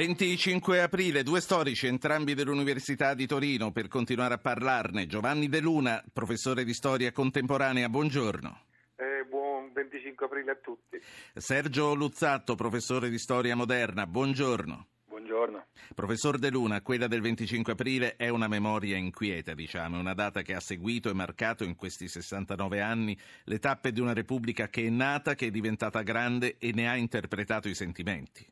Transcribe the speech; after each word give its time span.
25 0.00 0.80
aprile, 0.80 1.22
due 1.22 1.42
storici, 1.42 1.86
entrambi 1.86 2.32
dell'Università 2.32 3.12
di 3.12 3.26
Torino, 3.26 3.70
per 3.70 3.86
continuare 3.86 4.32
a 4.32 4.38
parlarne. 4.38 5.06
Giovanni 5.06 5.46
De 5.50 5.60
Luna, 5.60 6.02
professore 6.10 6.64
di 6.64 6.72
storia 6.72 7.12
contemporanea, 7.12 7.86
buongiorno. 7.90 8.62
Eh, 8.96 9.26
buon 9.28 9.70
25 9.74 10.24
aprile 10.24 10.52
a 10.52 10.54
tutti. 10.54 10.98
Sergio 11.34 11.92
Luzzatto, 11.92 12.54
professore 12.54 13.10
di 13.10 13.18
storia 13.18 13.54
moderna, 13.54 14.06
buongiorno. 14.06 14.86
Buongiorno. 15.04 15.66
Professor 15.94 16.38
De 16.38 16.48
Luna, 16.48 16.80
quella 16.80 17.06
del 17.06 17.20
25 17.20 17.74
aprile 17.74 18.16
è 18.16 18.30
una 18.30 18.48
memoria 18.48 18.96
inquieta, 18.96 19.52
diciamo, 19.52 19.98
una 19.98 20.14
data 20.14 20.40
che 20.40 20.54
ha 20.54 20.60
seguito 20.60 21.10
e 21.10 21.12
marcato 21.12 21.62
in 21.62 21.76
questi 21.76 22.08
69 22.08 22.80
anni 22.80 23.14
le 23.44 23.58
tappe 23.58 23.92
di 23.92 24.00
una 24.00 24.14
Repubblica 24.14 24.68
che 24.68 24.86
è 24.86 24.88
nata, 24.88 25.34
che 25.34 25.48
è 25.48 25.50
diventata 25.50 26.00
grande 26.00 26.56
e 26.56 26.72
ne 26.72 26.88
ha 26.88 26.96
interpretato 26.96 27.68
i 27.68 27.74
sentimenti. 27.74 28.50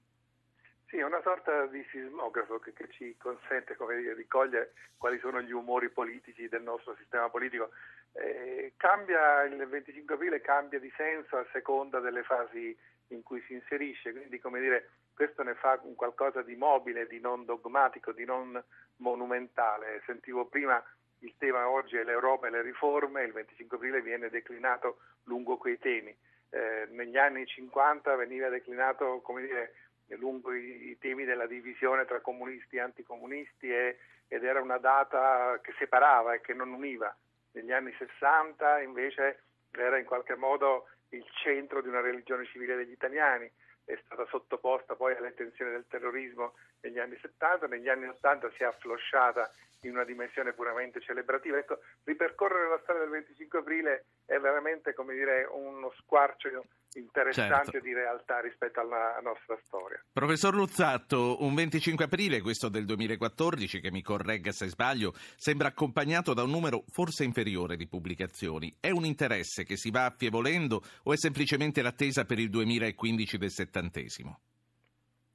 Sì, 0.89 0.97
è 0.97 1.05
una 1.05 1.21
sorta 1.21 1.67
di 1.67 1.85
sismografo 1.91 2.59
che, 2.61 2.73
che 2.73 2.89
ci 2.89 3.15
consente 3.19 3.77
dire, 3.77 4.15
di 4.17 4.27
cogliere 4.27 4.73
quali 4.97 5.19
sono 5.19 5.43
gli 5.43 5.53
umori 5.53 5.91
politici 5.91 6.49
del 6.49 6.63
nostro 6.63 6.97
sistema 6.97 7.29
politico. 7.29 7.69
Eh, 8.13 8.73
cambia, 8.79 9.43
il 9.43 9.67
25 9.67 10.15
aprile 10.15 10.41
cambia 10.41 10.81
di 10.81 10.91
senso 10.97 11.37
a 11.37 11.47
seconda 11.53 12.01
delle 12.01 12.23
fasi 12.23 12.75
in 13.09 13.23
cui 13.23 13.43
si 13.43 13.53
inserisce, 13.53 14.13
quindi 14.13 14.39
come 14.39 14.61
dire, 14.61 14.89
questo 15.15 15.43
ne 15.43 15.55
fa 15.57 15.79
un 15.83 15.95
qualcosa 15.95 16.41
di 16.41 16.57
mobile, 16.57 17.07
di 17.07 17.21
non 17.21 17.45
dogmatico, 17.45 18.13
di 18.13 18.25
non 18.25 18.63
monumentale. 18.97 20.01
Sentivo 20.07 20.47
prima 20.47 20.83
il 21.19 21.35
tema 21.37 21.69
oggi 21.69 21.97
è 21.97 22.03
l'Europa 22.03 22.47
e 22.47 22.51
le 22.51 22.63
riforme, 22.63 23.25
il 23.25 23.33
25 23.33 23.77
aprile 23.77 24.01
viene 24.01 24.31
declinato 24.31 25.01
lungo 25.25 25.59
quei 25.59 25.79
temi. 25.79 26.17
Eh, 26.51 26.87
negli 26.93 27.19
anni 27.19 27.45
50 27.45 28.15
veniva 28.17 28.49
declinato 28.49 29.21
come 29.21 29.43
dire, 29.43 29.75
lungo 30.17 30.53
i, 30.53 30.91
i, 30.91 30.99
temi 30.99 31.25
della 31.25 31.47
divisione 31.47 32.05
tra 32.05 32.21
comunisti 32.21 32.77
e 32.77 32.81
anticomunisti 32.81 33.71
e, 33.71 33.99
ed 34.29 34.45
era 34.45 34.61
una 34.61 34.79
data 34.79 35.59
che 35.63 35.75
separava 35.79 36.35
e 36.35 36.41
che 36.41 36.55
non 36.55 36.73
univa. 36.73 37.15
Negli 37.53 37.73
anni 37.73 37.95
60 37.97 38.81
invece 38.81 39.43
era 39.73 39.99
in 39.99 40.05
qualche 40.05 40.35
modo 40.35 40.89
il 41.11 41.25
centro 41.43 41.81
di 41.81 41.89
una 41.89 42.01
religione 42.01 42.47
civile 42.47 42.77
degli 42.77 42.93
italiani, 42.93 43.51
è 43.85 43.99
stata 44.05 44.27
sottoposta 44.27 44.95
poi 44.95 45.17
alle 45.17 45.33
tensioni 45.35 45.71
del 45.71 45.87
terrorismo 45.89 46.55
negli 46.81 46.99
anni 46.99 47.17
70, 47.21 47.67
negli 47.67 47.89
anni 47.89 48.07
80 48.07 48.51
si 48.51 48.63
è 48.63 48.67
afflosciata 48.67 49.51
in 49.83 49.93
una 49.93 50.05
dimensione 50.05 50.53
puramente 50.53 51.01
celebrativa. 51.01 51.57
Ecco, 51.57 51.79
ripercorrere 52.05 52.69
la 52.69 52.81
storia 52.83 53.03
del 53.03 53.11
25 53.11 53.59
aprile 53.59 54.05
è 54.39 54.41
veramente 54.41 54.95
come 54.95 55.15
dire, 55.15 55.47
uno 55.51 55.93
squarcio 55.99 56.49
interessante 56.95 57.73
certo. 57.73 57.87
di 57.87 57.93
realtà 57.93 58.41
rispetto 58.41 58.81
alla 58.81 59.19
nostra 59.23 59.59
storia. 59.65 60.03
Professor 60.13 60.55
Luzzatto, 60.55 61.43
un 61.43 61.55
25 61.55 62.05
aprile, 62.05 62.41
questo 62.41 62.69
del 62.69 62.87
2014, 62.87 63.81
che 63.81 63.91
mi 63.91 64.03
corregga 64.03 64.53
se 64.53 64.69
sbaglio, 64.69 65.13
sembra 65.37 65.69
accompagnato 65.69 66.33
da 66.35 66.43
un 66.43 66.51
numero 66.51 66.85
forse 66.89 67.25
inferiore 67.25 67.77
di 67.77 67.87
pubblicazioni. 67.87 68.75
È 68.81 68.91
un 68.91 69.05
interesse 69.05 69.65
che 69.65 69.77
si 69.77 69.91
va 69.91 70.07
affievolendo 70.07 70.83
o 71.05 71.13
è 71.13 71.17
semplicemente 71.17 71.83
l'attesa 71.83 72.25
per 72.25 72.39
il 72.39 72.49
2015 72.49 73.37
del 73.37 73.51
settantesimo? 73.51 74.41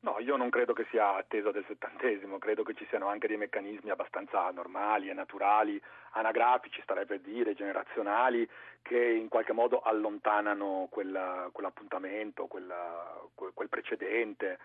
No, 0.04 0.18
io 0.20 0.36
non 0.36 0.50
credo 0.50 0.74
che 0.74 0.86
sia 0.90 1.16
attesa 1.16 1.52
del 1.52 1.64
settantesimo, 1.66 2.38
credo 2.38 2.64
che 2.64 2.74
ci 2.74 2.86
siano 2.90 3.08
anche 3.08 3.28
dei 3.28 3.38
meccanismi 3.38 3.90
abbastanza 3.90 4.50
normali 4.52 5.08
e 5.08 5.14
naturali, 5.14 5.82
anagrafici, 6.12 6.82
starei 6.82 7.06
per 7.06 7.22
dire, 7.22 7.54
generazionali, 7.54 8.46
che 8.82 9.00
in 9.02 9.30
qualche 9.30 9.54
modo 9.54 9.80
allontanano 9.80 10.88
quella, 10.90 11.48
quell'appuntamento, 11.54 12.48
quella, 12.48 13.18
quel 13.34 13.70
precedente, 13.70 14.60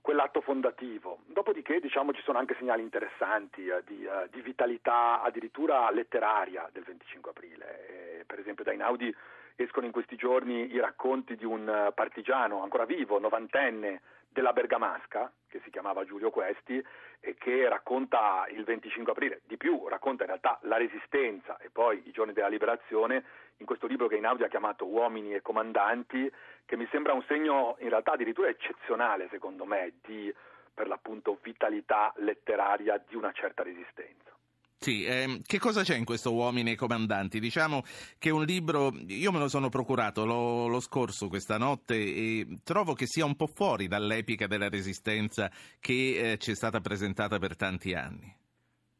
quell'atto 0.00 0.40
fondativo. 0.42 1.22
Dopodiché 1.26 1.80
diciamo, 1.80 2.12
ci 2.12 2.22
sono 2.22 2.38
anche 2.38 2.54
segnali 2.56 2.82
interessanti 2.82 3.66
eh, 3.66 3.82
di, 3.84 4.04
uh, 4.04 4.28
di, 4.30 4.40
vitalità 4.42 5.20
addirittura 5.22 5.90
letteraria 5.90 6.68
del 6.70 6.84
25 6.84 7.32
aprile. 7.32 8.20
Eh, 8.20 8.24
per 8.24 8.38
esempio 8.38 8.62
da 8.62 8.72
Inaudi 8.72 9.12
escono 9.56 9.86
in 9.86 9.92
questi 9.92 10.14
giorni 10.14 10.72
i 10.72 10.78
racconti 10.78 11.34
di 11.34 11.44
un 11.44 11.66
uh, 11.66 11.92
partigiano 11.92 12.62
ancora 12.62 12.84
vivo, 12.84 13.18
novantenne, 13.18 14.00
della 14.28 14.52
Bergamasca, 14.52 15.32
che 15.48 15.60
si 15.64 15.70
chiamava 15.70 16.04
Giulio 16.04 16.30
Questi, 16.30 16.84
e 17.20 17.34
che 17.34 17.68
racconta 17.68 18.46
il 18.50 18.64
25 18.64 19.12
aprile, 19.12 19.40
di 19.44 19.56
più 19.56 19.88
racconta 19.88 20.22
in 20.22 20.28
realtà 20.28 20.58
la 20.62 20.76
resistenza 20.76 21.56
e 21.58 21.70
poi 21.70 22.02
i 22.06 22.10
giorni 22.12 22.32
della 22.32 22.48
liberazione, 22.48 23.24
in 23.56 23.66
questo 23.66 23.86
libro 23.86 24.06
che 24.06 24.16
Inaudi 24.16 24.44
ha 24.44 24.48
chiamato 24.48 24.86
Uomini 24.86 25.34
e 25.34 25.42
Comandanti, 25.42 26.30
che 26.64 26.76
mi 26.76 26.86
sembra 26.90 27.12
un 27.12 27.24
segno 27.26 27.76
in 27.80 27.88
realtà 27.88 28.12
addirittura 28.12 28.48
eccezionale, 28.48 29.28
secondo 29.30 29.64
me, 29.64 29.94
di 30.02 30.32
per 30.72 30.86
l'appunto 30.86 31.38
vitalità 31.42 32.12
letteraria 32.18 33.02
di 33.04 33.16
una 33.16 33.32
certa 33.32 33.64
resistenza. 33.64 34.37
Sì, 34.80 35.04
ehm, 35.04 35.42
che 35.44 35.58
cosa 35.58 35.82
c'è 35.82 35.96
in 35.96 36.04
questo 36.04 36.32
Uomini 36.32 36.70
e 36.70 36.76
Comandanti? 36.76 37.40
Diciamo 37.40 37.82
che 38.16 38.30
un 38.30 38.44
libro, 38.44 38.92
io 39.08 39.32
me 39.32 39.40
lo 39.40 39.48
sono 39.48 39.68
procurato 39.68 40.24
lo, 40.24 40.68
lo, 40.68 40.78
scorso 40.78 41.26
questa 41.26 41.58
notte 41.58 41.96
e 41.96 42.46
trovo 42.62 42.94
che 42.94 43.06
sia 43.06 43.24
un 43.24 43.34
po' 43.34 43.48
fuori 43.48 43.88
dall'epica 43.88 44.46
della 44.46 44.68
resistenza 44.68 45.50
che 45.80 46.32
eh, 46.32 46.38
ci 46.38 46.52
è 46.52 46.54
stata 46.54 46.78
presentata 46.80 47.38
per 47.38 47.56
tanti 47.56 47.92
anni. 47.92 48.32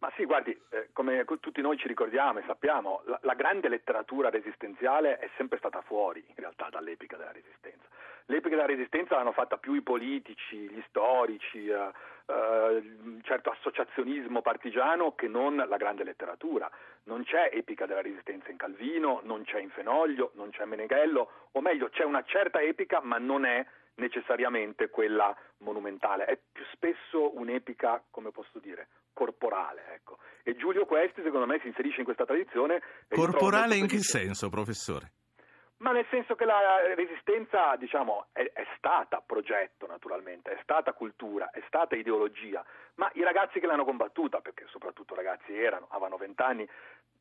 Ma 0.01 0.13
sì, 0.17 0.25
guardi, 0.25 0.51
eh, 0.71 0.89
come 0.93 1.25
tutti 1.39 1.61
noi 1.61 1.79
ci 1.79 1.87
ricordiamo 1.87 2.41
e 2.41 2.45
sappiamo, 2.47 3.03
la, 3.07 3.21
la 3.23 3.35
grande 3.35 3.69
letteratura 3.69 4.31
resistenziale 4.31 5.19
è 5.19 5.31
sempre 5.37 5.59
stata 5.59 5.81
fuori 5.83 6.25
in 6.27 6.35
realtà 6.35 6.69
dall'epica 6.71 7.17
della 7.17 7.33
resistenza. 7.33 7.87
L'epica 8.27 8.57
della 8.57 8.67
resistenza 8.67 9.15
l'hanno 9.15 9.33
fatta 9.33 9.57
più 9.57 9.75
i 9.75 9.83
politici, 9.83 10.57
gli 10.57 10.83
storici, 10.89 11.67
eh, 11.69 11.91
eh, 12.29 12.83
certo 13.23 13.51
associazionismo 13.51 14.43
partigiano 14.43 15.15
che 15.15 15.29
non 15.29 15.57
la 15.57 15.77
grande 15.77 16.05
letteratura. 16.05 16.71
Non 17.05 17.25
c'è 17.25 17.51
epica 17.53 17.87
della 17.87 18.03
resistenza 18.03 18.51
in 18.51 18.59
Calvino, 18.59 19.21
non 19.25 19.45
c'è 19.45 19.61
in 19.61 19.71
Fenoglio, 19.71 20.33
non 20.35 20.51
c'è 20.51 20.65
in 20.65 20.69
Meneghello, 20.69 21.31
o 21.53 21.61
meglio 21.61 21.89
c'è 21.89 22.05
una 22.05 22.23
certa 22.25 22.61
epica 22.61 23.01
ma 23.03 23.17
non 23.17 23.47
è 23.47 23.65
necessariamente 23.95 24.91
quella 24.91 25.35
monumentale, 25.59 26.27
è 26.27 26.39
più 26.53 26.65
spesso 26.73 27.37
un'epica, 27.37 28.05
come 28.11 28.31
posso 28.31 28.59
dire, 28.59 28.89
corporale. 29.13 29.95
Ecco. 29.95 30.19
E 30.43 30.55
Giulio 30.55 30.85
Questi 30.85 31.23
secondo 31.23 31.47
me 31.47 31.59
si 31.61 31.69
inserisce 31.69 31.99
in 31.99 32.05
questa 32.05 32.25
tradizione. 32.25 32.83
Corporale 33.09 33.75
in 33.77 33.87
che 33.87 33.99
senso, 34.01 34.49
professore? 34.51 35.13
Ma 35.79 35.93
nel 35.93 36.07
senso 36.11 36.35
che 36.35 36.45
la 36.45 36.93
resistenza, 36.95 37.77
diciamo, 37.77 38.27
è, 38.33 38.51
è, 38.53 38.67
stata 38.77 39.23
progetto 39.25 39.87
naturalmente, 39.87 40.51
è 40.51 40.59
stata 40.63 40.93
cultura, 40.93 41.51
è 41.51 41.63
stata 41.69 41.95
ideologia, 41.95 42.65
ma 42.97 43.09
i 43.15 43.23
ragazzi 43.23 43.61
che 43.61 43.67
l'hanno 43.67 43.85
combattuta, 43.85 44.41
perché 44.41 44.67
soprattutto 44.69 45.15
ragazzi 45.15 45.57
erano, 45.57 45.87
avevano 45.91 46.17
vent'anni, 46.17 46.69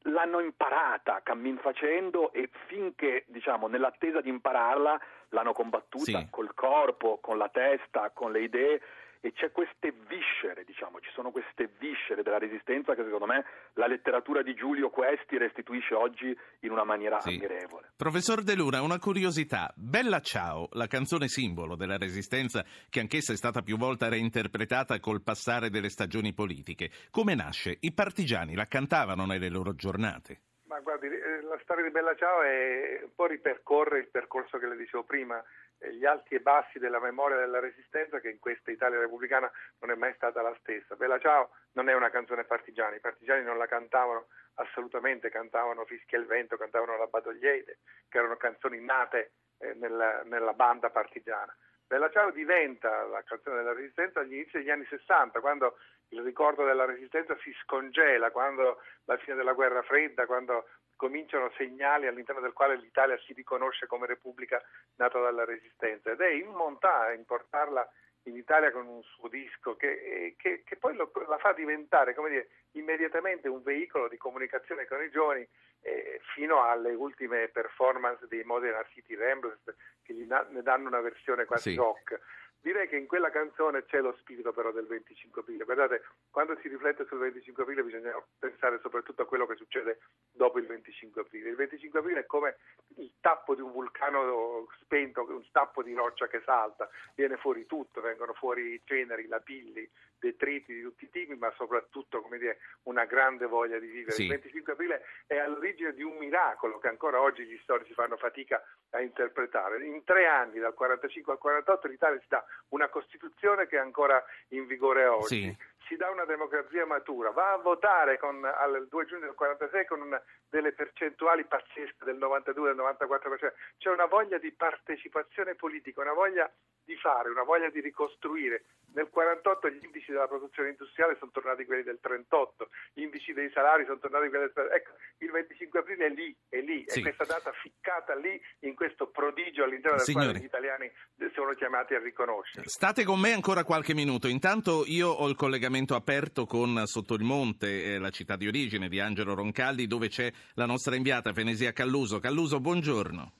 l'hanno 0.03 0.40
imparata 0.40 1.22
cammin 1.22 1.57
facendo 1.57 2.31
e 2.34 2.50
finché, 2.66 3.25
diciamo, 3.28 3.68
nell'attesa 3.68 4.22
di 4.22 4.29
impararla, 4.29 5.00
l'hanno 5.29 5.53
combattuta 5.53 6.19
sì. 6.19 6.28
col 6.31 6.56
corpo, 6.56 7.19
con 7.19 7.38
la 7.38 7.50
testa, 7.50 8.09
con 8.09 8.31
le 8.31 8.41
idee 8.41 8.81
e 9.22 9.33
c'è 9.33 9.51
queste 9.51 9.94
viscere, 10.07 10.63
diciamo, 10.63 11.00
ci 11.00 11.09
sono 11.13 11.31
queste 11.31 11.69
viscere 11.79 12.23
della 12.23 12.38
resistenza 12.38 12.95
che 12.95 13.03
secondo 13.03 13.25
me 13.25 13.45
la 13.73 13.88
letteratura 13.88 14.41
di 14.41 14.53
Giulio 14.53 14.89
Questi 14.89 15.38
restituisce 15.38 15.94
oggi 15.94 16.35
in 16.61 16.72
una 16.72 16.83
maniera 16.83 17.19
sì. 17.19 17.29
ammirevole. 17.29 17.91
Professor 17.95 18.44
De 18.44 18.56
Luna, 18.56 18.81
una 18.81 19.00
curiosità. 19.00 19.72
Bella 19.75 20.19
Ciao, 20.19 20.69
la 20.72 20.88
canzone 20.88 21.27
simbolo 21.27 21.75
della 21.75 21.97
resistenza 21.97 22.63
che 22.89 23.00
anch'essa 23.00 23.33
è 23.33 23.35
stata 23.35 23.61
più 23.61 23.77
volte 23.77 24.09
reinterpretata 24.09 25.00
col 25.00 25.22
passare 25.22 25.69
delle 25.69 25.89
stagioni 25.89 26.33
politiche. 26.33 26.89
Come 27.11 27.35
nasce? 27.35 27.77
I 27.79 27.94
partigiani 27.94 28.56
la 28.56 28.66
cantavano 28.66 29.25
nelle 29.25 29.50
loro 29.50 29.73
giornate? 29.75 30.41
Ma 30.67 30.79
guardi, 30.81 31.07
eh, 31.07 31.41
la 31.44 31.57
storia 31.63 31.83
di 31.83 31.91
Bella 31.91 32.13
Ciao 32.16 32.41
è, 32.41 33.00
un 33.03 33.11
po' 33.16 33.25
ripercorre 33.25 34.00
il 34.00 34.09
percorso 34.09 34.57
che 34.57 34.67
le 34.67 34.75
dicevo 34.75 35.03
prima 35.03 35.41
gli 35.79 36.05
alti 36.05 36.35
e 36.35 36.39
bassi 36.39 36.79
della 36.79 36.99
memoria 36.99 37.38
della 37.38 37.59
resistenza 37.59 38.19
che 38.19 38.29
in 38.29 38.39
questa 38.39 38.71
Italia 38.71 38.99
repubblicana 38.99 39.51
non 39.79 39.91
è 39.91 39.95
mai 39.95 40.13
stata 40.15 40.41
la 40.41 40.55
stessa. 40.59 40.95
Bella 40.95 41.19
Ciao 41.19 41.51
non 41.74 41.89
è 41.89 41.94
una 41.94 42.09
canzone 42.09 42.44
partigiana, 42.45 42.95
i 42.95 43.00
partigiani 43.00 43.44
non 43.44 43.57
la 43.57 43.68
cantavano 43.68 44.27
assolutamente, 44.56 45.29
cantavano 45.29 45.85
Fischia 45.85 46.18
il 46.18 46.25
vento, 46.25 46.57
cantavano 46.57 46.97
la 46.97 47.06
Badogliete, 47.06 47.79
che 48.09 48.18
erano 48.18 48.38
canzoni 48.38 48.79
nate 48.79 49.33
eh, 49.59 49.74
nella, 49.75 50.24
nella 50.24 50.53
banda 50.53 50.89
partigiana. 50.89 51.56
Bella 51.85 52.09
Ciao 52.09 52.31
diventa 52.31 53.03
la 53.03 53.23
canzone 53.23 53.57
della 53.57 53.73
resistenza 53.73 54.19
agli 54.19 54.33
inizi 54.33 54.57
degli 54.57 54.69
anni 54.69 54.85
60, 54.89 55.39
quando 55.39 55.77
il 56.09 56.21
ricordo 56.21 56.65
della 56.65 56.85
resistenza 56.85 57.38
si 57.41 57.53
scongela, 57.63 58.31
quando 58.31 58.81
la 59.06 59.18
fine 59.18 59.35
della 59.35 59.53
guerra 59.53 59.81
fredda, 59.83 60.25
quando 60.25 60.68
cominciano 60.97 61.49
segnali 61.55 62.07
all'interno 62.07 62.41
del 62.41 62.51
quale 62.51 62.75
l'Italia 62.75 63.17
si 63.19 63.31
riconosce 63.31 63.88
come 63.88 64.07
repubblica 64.07 64.61
nata 64.95 65.21
dalla 65.21 65.45
resistenza 65.45 66.11
ed 66.11 66.19
è 66.19 66.29
in 66.29 66.47
Montà 66.47 67.13
importarla 67.13 67.89
in 68.23 68.35
Italia 68.35 68.71
con 68.71 68.85
un 68.88 69.01
suo 69.03 69.29
disco 69.29 69.75
che, 69.75 69.88
eh, 69.88 70.35
che, 70.38 70.63
che 70.65 70.75
poi 70.75 70.95
lo, 70.95 71.11
la 71.27 71.38
fa 71.38 71.53
diventare 71.53 72.13
dire, 72.27 72.49
immediatamente 72.71 73.47
un 73.47 73.63
veicolo 73.63 74.07
di 74.07 74.17
comunicazione 74.17 74.85
con 74.85 75.01
i 75.01 75.09
giovani 75.09 75.47
eh, 75.81 76.19
fino 76.33 76.63
alle 76.63 76.94
ultime 76.94 77.47
performance 77.47 78.27
dei 78.27 78.44
Modena 78.44 78.83
City 78.91 79.15
Ramblers 79.15 79.61
che 80.03 80.13
gli 80.13 80.25
na- 80.25 80.45
ne 80.49 80.61
danno 80.61 80.88
una 80.88 81.01
versione 81.01 81.45
quasi 81.45 81.71
sì. 81.71 81.75
rock. 81.75 82.19
Direi 82.68 82.90
che 82.90 82.98
in 82.98 83.08
quella 83.08 83.30
canzone 83.30 83.86
c'è 83.86 84.02
lo 84.02 84.14
spirito 84.19 84.52
però 84.52 84.72
del 84.74 84.88
25 84.88 85.42
aprile. 85.42 85.64
Guardate, 85.64 86.04
quando 86.30 86.58
si 86.62 86.68
riflette 86.68 87.06
sul 87.06 87.19
25 87.19 87.64
aprile 87.64 87.84
bisogna 87.84 88.12
pensare 88.38 88.80
soprattutto 88.81 89.22
a 89.22 89.25
quello 89.25 89.46
che 89.46 89.56
succede 89.56 90.00
dopo 90.34 90.60
il 90.60 90.68
25 90.68 91.22
aprile. 91.22 91.50
Il 91.50 91.56
25 91.56 92.00
aprile 92.00 92.19
è 92.19 92.25
come 92.25 92.58
il 92.98 93.14
tappo 93.22 93.56
di 93.56 93.62
un 93.62 93.72
vulcano 93.72 94.68
spento, 94.81 95.25
un 95.30 95.46
tappo 95.52 95.81
di 95.81 95.94
roccia 95.94 96.28
che 96.28 96.42
salta, 96.44 96.90
viene 97.16 97.38
fuori 97.38 97.66
tutto, 97.66 98.02
vengono 98.02 98.34
fuori 98.34 98.81
ceneri, 98.84 99.28
lapilli, 99.28 99.90
detriti 100.19 100.74
di 100.74 100.81
tutti 100.81 101.06
i 101.06 101.10
tipi, 101.10 101.36
ma 101.36 101.52
soprattutto 101.56 102.22
come 102.22 102.38
dire, 102.38 102.58
una 102.84 103.06
grande 103.06 103.46
voglia 103.46 103.80
di 103.80 103.88
vivere. 103.88 104.12
Sì. 104.12 104.24
Il 104.24 104.30
25 104.30 104.74
aprile 104.74 105.02
è 105.25 105.38
all'origine 105.38 105.94
di 105.94 106.04
un 106.04 106.18
miracolo 106.18 106.80
che 106.80 106.88
ancora 106.88 107.22
oggi 107.22 107.46
gli 107.46 107.58
storici 107.62 107.94
fanno 107.94 108.18
fatica 108.18 108.62
a 108.92 109.02
interpretare. 109.02 109.86
In 109.86 110.04
tre 110.04 110.28
anni, 110.28 110.60
dal 110.60 110.74
45 110.74 111.34
al 111.34 111.40
48, 111.40 111.88
l'Italia 111.88 112.19
si 112.19 112.28
dà 112.28 112.44
una 112.69 112.90
Costituzione 112.90 113.68
che 113.68 113.78
è 113.78 113.80
ancora 113.80 114.24
in 114.50 114.66
vigore 114.66 115.06
oggi. 115.06 115.44
Sì 115.44 115.75
si 115.88 115.95
dà 115.95 116.10
una 116.10 116.25
democrazia 116.25 116.86
matura, 116.86 117.31
va 117.31 117.54
a 117.54 117.57
votare 117.57 118.18
con, 118.19 118.44
al 118.44 118.88
2 118.88 119.06
giugno 119.06 119.25
del 119.25 119.36
46 119.36 119.86
con 119.86 120.01
una, 120.01 120.22
delle 120.50 120.74
percentuali 120.74 121.45
pazzesche 121.45 122.06
del 122.06 122.18
92, 122.18 122.74
del 122.74 122.84
94%, 122.84 123.54
c'è 123.78 123.89
una 123.89 124.06
voglia 124.06 124.38
di 124.38 124.51
partecipazione 124.51 125.56
politica, 125.56 126.01
una 126.01 126.13
voglia 126.13 126.51
di 126.84 126.95
fare, 126.95 127.30
una 127.30 127.44
voglia 127.44 127.69
di 127.69 127.81
ricostruire. 127.81 128.63
Nel 128.94 129.10
48 129.10 129.69
gli 129.69 129.84
indici 129.84 130.12
della 130.12 130.28
produzione 130.28 130.69
industriale 130.69 131.18
sono 131.19 131.31
tornati 131.31 131.66
quelli 131.66 131.84
del 131.84 132.00
38, 132.00 132.69
gli 132.94 133.01
indici 133.01 133.33
dei 133.33 133.51
salari 133.51 133.83
sono 133.86 134.00
tornati 134.00 134.30
quelli 134.30 134.45
del 134.45 134.54
38. 134.54 134.75
Ecco, 134.75 134.92
il 135.18 135.31
25 135.31 135.80
aprile 135.80 136.06
è 136.06 136.10
lì, 136.10 136.36
è 136.48 136.60
lì, 136.62 136.83
sì. 136.88 137.00
è 137.00 137.01
questa 137.01 137.25
data 137.25 137.51
ficcata 137.51 138.16
lì 138.16 138.42
in 138.62 138.75
questo 138.75 139.07
prodigio 139.07 139.63
all'interno 139.63 139.98
del 139.98 140.06
Signori. 140.06 140.25
quale 140.28 140.40
gli 140.40 140.45
italiani 140.45 140.92
sono 141.33 141.54
chiamati 141.54 141.94
a 141.94 142.00
riconoscere. 142.00 142.68
State 142.68 143.04
con 143.04 143.19
me 143.19 143.33
ancora 143.33 143.63
qualche 143.63 143.94
minuto. 143.94 144.28
Intanto 144.28 144.83
io 144.86 145.10
ho 145.10 145.28
il 145.28 145.36
collegamento 145.36 145.76
aperto 145.85 146.45
con 146.45 146.83
Sotto 146.85 147.13
il 147.13 147.24
Monte, 147.24 147.83
eh, 147.83 147.97
la 148.00 148.09
città 148.09 148.35
di 148.35 148.47
origine 148.47 148.89
di 148.89 149.00
Angelo 149.00 149.33
Roncalli, 149.33 149.88
dove 149.88 150.09
c'è 150.09 150.31
la 150.53 150.65
nostra 150.65 150.95
inviata 150.95 151.33
Fenesia 151.33 151.74
Calluso. 151.74 152.19
Calluso, 152.19 152.59
buongiorno. 152.59 153.31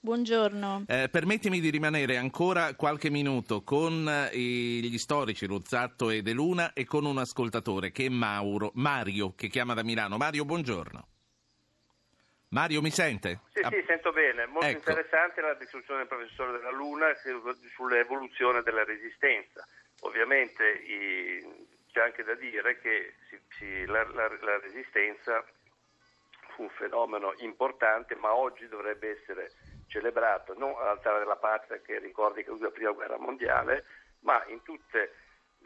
Buongiorno. 0.00 0.84
Eh, 0.88 1.08
permettimi 1.08 1.60
di 1.60 1.70
rimanere 1.70 2.16
ancora 2.16 2.74
qualche 2.74 3.08
minuto 3.08 3.62
con 3.62 4.08
eh, 4.08 4.36
gli 4.36 4.98
storici 4.98 5.46
Ruzzatto 5.46 6.10
e 6.10 6.22
De 6.22 6.32
Luna 6.32 6.72
e 6.72 6.84
con 6.84 7.04
un 7.04 7.18
ascoltatore 7.18 7.92
che 7.92 8.06
è 8.06 8.08
Mauro, 8.08 8.72
Mario, 8.74 9.32
che 9.36 9.46
chiama 9.46 9.74
da 9.74 9.84
Milano. 9.84 10.16
Mario, 10.16 10.44
buongiorno. 10.44 11.06
Mario, 12.48 12.82
mi 12.82 12.90
sente? 12.90 13.42
Sì, 13.52 13.62
sì, 13.62 13.84
sento 13.86 14.12
bene. 14.12 14.46
Molto 14.46 14.66
ecco. 14.66 14.90
interessante 14.90 15.40
la 15.40 15.54
discussione 15.54 16.00
del 16.00 16.08
professore 16.08 16.58
della 16.58 16.72
Luna 16.72 17.06
sull'evoluzione 17.76 18.62
della 18.62 18.84
resistenza. 18.84 19.64
Ovviamente 20.04 20.68
i, 20.68 21.66
c'è 21.90 22.00
anche 22.00 22.24
da 22.24 22.34
dire 22.34 22.78
che 22.80 23.14
si, 23.28 23.40
si, 23.56 23.84
la, 23.86 24.04
la, 24.12 24.28
la 24.40 24.58
resistenza 24.58 25.44
fu 26.54 26.62
un 26.62 26.70
fenomeno 26.70 27.34
importante, 27.38 28.14
ma 28.16 28.34
oggi 28.34 28.66
dovrebbe 28.68 29.20
essere 29.20 29.52
celebrato 29.86 30.54
non 30.56 30.74
all'altare 30.78 31.18
della 31.18 31.36
patria 31.36 31.80
che 31.80 31.98
ricordi 31.98 32.42
che 32.42 32.50
la 32.58 32.70
prima 32.70 32.92
guerra 32.92 33.18
mondiale, 33.18 33.84
ma 34.20 34.42
in 34.46 34.62
tutte, 34.62 35.14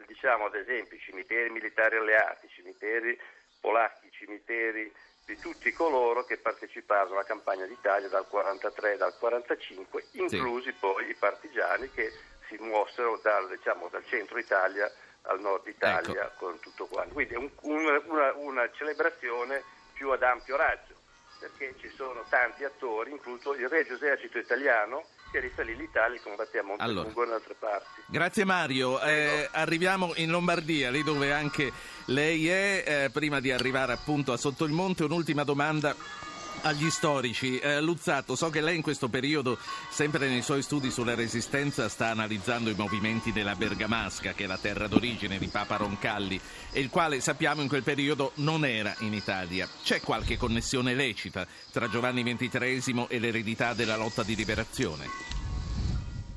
diciamo 0.05 0.45
ad 0.45 0.55
esempio, 0.55 0.97
i 0.97 1.01
cimiteri 1.01 1.49
militari 1.49 1.95
alleati, 1.95 2.47
cimiteri 2.49 3.17
polacchi, 3.59 4.11
cimiteri 4.11 4.91
di 5.25 5.37
tutti 5.39 5.71
coloro 5.73 6.23
che 6.23 6.37
parteciparono 6.37 7.15
alla 7.15 7.25
campagna 7.25 7.65
d'Italia 7.65 8.07
dal 8.07 8.27
43 8.27 8.93
e 8.93 8.97
dal 8.97 9.17
45, 9.17 10.05
inclusi 10.13 10.71
sì. 10.71 10.77
poi 10.79 11.09
i 11.09 11.15
partigiani 11.15 11.89
che 11.91 12.11
si 12.47 12.57
mossero 12.59 13.19
dal, 13.21 13.49
diciamo, 13.49 13.87
dal 13.89 14.05
centro 14.05 14.37
Italia 14.37 14.91
al 15.23 15.39
nord 15.39 15.67
Italia 15.67 16.25
ecco. 16.25 16.45
con 16.45 16.59
tutto 16.59 16.85
quanto. 16.87 17.13
Quindi 17.13 17.33
è 17.33 17.37
un, 17.37 17.49
una, 17.61 18.33
una 18.35 18.69
celebrazione 18.71 19.63
più 19.93 20.11
ad 20.11 20.23
ampio 20.23 20.55
raggio 20.55 20.95
perché 21.39 21.75
ci 21.79 21.89
sono 21.95 22.23
tanti 22.29 22.63
attori, 22.63 23.11
incluso 23.11 23.53
il 23.53 23.67
Regio 23.69 23.93
Esercito 23.93 24.39
Italiano 24.39 25.05
che 25.31 25.39
risalì 25.39 25.75
l'Italia 25.75 26.17
e 26.17 26.21
combatté 26.23 26.59
a 26.59 26.63
Montefungo 26.63 27.01
allora. 27.01 27.21
e 27.21 27.27
in 27.27 27.33
altre 27.33 27.55
parti. 27.59 28.01
Grazie 28.07 28.45
Mario, 28.45 28.99
eh, 29.01 29.47
arriviamo 29.51 30.13
in 30.15 30.31
Lombardia, 30.31 30.89
lì 30.89 31.03
dove 31.03 31.31
anche 31.31 31.71
lei 32.05 32.47
è, 32.47 32.83
eh, 32.85 33.09
prima 33.11 33.39
di 33.39 33.51
arrivare 33.51 33.93
appunto 33.93 34.31
a 34.31 34.37
Sotto 34.37 34.63
il 34.63 34.71
Monte, 34.71 35.03
un'ultima 35.03 35.43
domanda 35.43 35.95
agli 36.61 36.89
storici. 36.89 37.59
Eh, 37.59 37.81
Luzzato, 37.81 38.35
so 38.35 38.49
che 38.49 38.61
lei 38.61 38.75
in 38.75 38.81
questo 38.81 39.09
periodo, 39.09 39.57
sempre 39.89 40.27
nei 40.27 40.41
suoi 40.41 40.61
studi 40.61 40.91
sulla 40.91 41.15
resistenza, 41.15 41.89
sta 41.89 42.07
analizzando 42.07 42.69
i 42.69 42.75
movimenti 42.75 43.31
della 43.31 43.55
Bergamasca, 43.55 44.33
che 44.33 44.45
è 44.45 44.47
la 44.47 44.57
terra 44.57 44.87
d'origine 44.87 45.37
di 45.37 45.47
Papa 45.47 45.77
Roncalli, 45.77 46.39
e 46.71 46.79
il 46.79 46.89
quale 46.89 47.19
sappiamo 47.19 47.61
in 47.61 47.67
quel 47.67 47.83
periodo 47.83 48.31
non 48.35 48.65
era 48.65 48.95
in 48.99 49.13
Italia. 49.13 49.67
C'è 49.83 50.01
qualche 50.01 50.37
connessione 50.37 50.93
lecita 50.93 51.45
tra 51.71 51.89
Giovanni 51.89 52.23
XXIII 52.23 53.05
e 53.09 53.19
l'eredità 53.19 53.73
della 53.73 53.95
lotta 53.95 54.23
di 54.23 54.35
liberazione? 54.35 55.37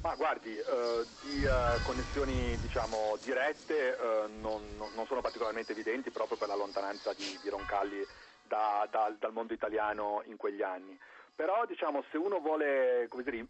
Ma 0.02 0.14
guardi, 0.14 0.56
eh, 0.56 1.04
di 1.22 1.44
eh, 1.44 1.82
connessioni 1.84 2.56
diciamo, 2.62 3.18
dirette 3.22 3.98
eh, 3.98 4.28
non, 4.40 4.62
non, 4.94 5.06
sono 5.06 5.20
particolarmente 5.20 5.72
evidenti 5.72 6.10
proprio 6.10 6.38
per 6.38 6.48
la 6.48 6.56
lontananza 6.56 7.12
di, 7.12 7.38
di 7.42 7.50
Roncalli 7.50 8.02
da, 8.50 8.88
da, 8.90 9.14
dal 9.16 9.32
mondo 9.32 9.52
italiano 9.52 10.22
in 10.24 10.36
quegli 10.36 10.62
anni. 10.62 10.98
Però 11.40 11.64
diciamo, 11.64 12.04
se 12.10 12.18
uno 12.18 12.38
vuole 12.40 13.08
dire, 13.22 13.46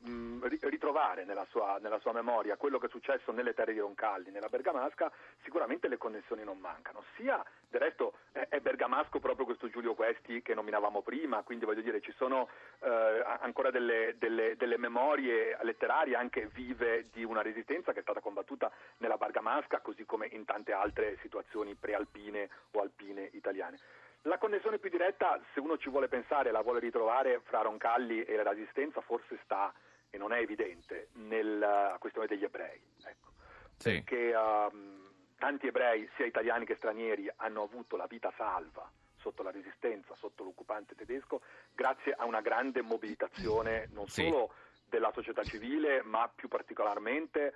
ritrovare 0.68 1.24
nella 1.24 1.44
sua, 1.50 1.78
nella 1.80 1.98
sua, 1.98 2.12
memoria 2.12 2.56
quello 2.56 2.78
che 2.78 2.86
è 2.86 2.88
successo 2.88 3.32
nelle 3.32 3.52
terre 3.52 3.72
di 3.72 3.80
Roncalli, 3.80 4.30
nella 4.30 4.48
Bergamasca, 4.48 5.10
sicuramente 5.42 5.88
le 5.88 5.96
connessioni 5.96 6.44
non 6.44 6.58
mancano. 6.58 7.02
Sia, 7.16 7.42
del 7.68 7.80
resto, 7.80 8.12
è 8.30 8.60
bergamasco 8.60 9.18
proprio 9.18 9.44
questo 9.44 9.68
Giulio 9.68 9.94
Questi 9.94 10.40
che 10.40 10.54
nominavamo 10.54 11.02
prima, 11.02 11.42
quindi 11.42 11.64
voglio 11.64 11.80
dire 11.80 12.00
ci 12.00 12.12
sono 12.16 12.48
eh, 12.78 13.24
ancora 13.40 13.72
delle, 13.72 14.14
delle, 14.18 14.54
delle, 14.56 14.76
memorie 14.76 15.58
letterarie 15.62 16.14
anche 16.14 16.46
vive 16.46 17.06
di 17.10 17.24
una 17.24 17.42
resistenza 17.42 17.92
che 17.92 18.00
è 18.00 18.02
stata 18.02 18.20
combattuta 18.20 18.70
nella 18.98 19.16
Bergamasca, 19.16 19.80
così 19.80 20.04
come 20.04 20.28
in 20.30 20.44
tante 20.44 20.70
altre 20.70 21.18
situazioni 21.22 21.74
prealpine 21.74 22.48
o 22.70 22.82
alpine 22.82 23.30
italiane. 23.32 23.78
La 24.22 24.38
connessione 24.38 24.78
più 24.78 24.90
diretta, 24.90 25.40
se 25.54 25.60
uno 25.60 25.78
ci 25.78 25.88
vuole 25.88 26.08
pensare, 26.08 26.50
la 26.50 26.60
vuole 26.60 26.80
ritrovare 26.80 27.40
fra 27.44 27.62
Roncalli 27.62 28.22
e 28.22 28.36
la 28.36 28.50
Resistenza, 28.50 29.00
forse 29.00 29.38
sta, 29.44 29.72
e 30.10 30.18
non 30.18 30.32
è 30.32 30.40
evidente, 30.40 31.08
nella 31.14 31.96
questione 31.98 32.26
degli 32.26 32.44
ebrei. 32.44 32.80
Ecco. 33.04 33.30
Sì. 33.76 34.02
Perché 34.02 34.34
um, 34.34 35.10
tanti 35.38 35.68
ebrei, 35.68 36.08
sia 36.16 36.26
italiani 36.26 36.66
che 36.66 36.74
stranieri, 36.74 37.30
hanno 37.36 37.62
avuto 37.62 37.96
la 37.96 38.06
vita 38.06 38.30
salva 38.36 38.90
sotto 39.16 39.42
la 39.42 39.50
Resistenza, 39.50 40.14
sotto 40.14 40.44
l'occupante 40.44 40.94
tedesco, 40.94 41.40
grazie 41.72 42.12
a 42.12 42.24
una 42.26 42.40
grande 42.40 42.82
mobilitazione 42.82 43.88
non 43.92 44.06
sì. 44.08 44.22
solo 44.22 44.52
della 44.86 45.12
società 45.12 45.42
civile, 45.44 46.02
ma 46.02 46.30
più 46.34 46.48
particolarmente 46.48 47.54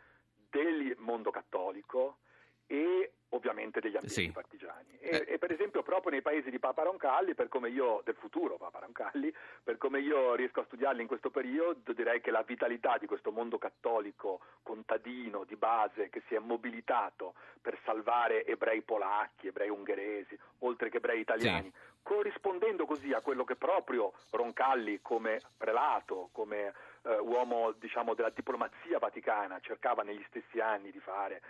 del 0.49 0.94
mondo 0.99 1.30
cattolico 1.30 2.18
e 2.66 3.12
ovviamente 3.35 3.80
degli 3.80 3.97
ambienti 3.97 4.23
sì. 4.23 4.30
partigiani. 4.30 4.97
E, 5.00 5.16
eh. 5.16 5.35
e, 5.35 5.38
per 5.38 5.52
esempio 5.52 5.83
proprio 5.83 6.12
nei 6.12 6.23
paesi 6.23 6.50
di 6.50 6.59
Papa 6.59 6.83
Roncalli, 6.83 7.35
per 7.35 7.49
come 7.49 7.68
io, 7.68 8.00
del 8.04 8.14
futuro 8.14 8.56
Papa 8.56 8.78
Roncalli, 8.78 9.33
per 9.62 9.76
come 9.76 10.00
io 10.00 10.35
riesco 10.35 10.61
a 10.61 10.64
studiarli 10.64 11.02
in 11.02 11.09
questo 11.09 11.30
periodo, 11.30 11.92
direi 11.92 12.21
che 12.21 12.30
la 12.30 12.42
vitalità 12.42 12.97
di 12.99 13.06
questo 13.06 13.33
mondo 13.33 13.59
cattolico 13.59 14.40
contadino 14.62 15.44
di 15.44 15.56
base 15.56 16.09
che 16.11 16.23
si 16.28 16.35
è 16.35 16.38
mobilitato 16.38 17.35
per 17.61 17.78
salvare 17.85 18.47
ebrei 18.47 18.83
polacchi, 18.83 19.49
ebrei 19.49 19.68
ungheresi, 19.68 20.38
oltre 20.61 20.88
che 20.88 20.99
ebrei 20.99 21.21
italiani, 21.21 21.71
sì. 21.73 21.78
corrispondendo 22.02 22.87
così 22.87 23.12
a 23.12 23.21
quello 23.21 23.44
che 23.44 23.56
proprio 23.56 24.12
Roncalli 24.30 25.00
come 25.02 25.40
prelato, 25.56 26.28
come 26.33 26.73
eh, 27.04 27.18
uomo 27.18 27.73
diciamo, 27.78 28.14
della 28.14 28.30
diplomazia 28.30 28.99
vaticana 28.99 29.58
cercava 29.61 30.02
negli 30.02 30.25
stessi 30.28 30.61
anni 30.61 30.90
di 30.90 31.00
fare, 31.00 31.42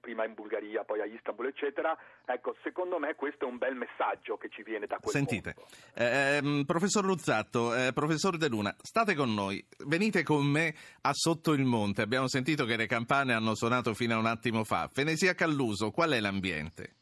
prima 0.00 0.24
in 0.24 0.34
Bulgaria, 0.34 0.84
poi 0.84 1.00
a 1.00 1.04
Istanbul, 1.04 1.46
eccetera, 1.46 1.96
ecco, 2.24 2.56
secondo 2.62 2.98
me 2.98 3.14
questo 3.14 3.46
è 3.46 3.48
un 3.48 3.58
bel 3.58 3.74
messaggio 3.74 4.36
che 4.36 4.48
ci 4.50 4.62
viene 4.62 4.86
da 4.86 4.98
quel 4.98 5.14
Sentite, 5.14 5.54
eh, 5.94 6.62
professor 6.66 7.04
Luzzatto, 7.04 7.74
eh, 7.74 7.92
professor 7.92 8.36
De 8.36 8.48
Luna, 8.48 8.74
state 8.78 9.14
con 9.14 9.32
noi, 9.32 9.64
venite 9.86 10.22
con 10.22 10.44
me 10.46 10.74
a 11.02 11.12
Sotto 11.12 11.52
il 11.52 11.64
Monte, 11.64 12.02
abbiamo 12.02 12.28
sentito 12.28 12.64
che 12.64 12.76
le 12.76 12.86
campane 12.86 13.32
hanno 13.32 13.54
suonato 13.54 13.94
fino 13.94 14.14
a 14.14 14.18
un 14.18 14.26
attimo 14.26 14.64
fa. 14.64 14.88
Fenesia 14.92 15.34
Calluso, 15.34 15.90
qual 15.90 16.10
è 16.10 16.20
l'ambiente? 16.20 16.97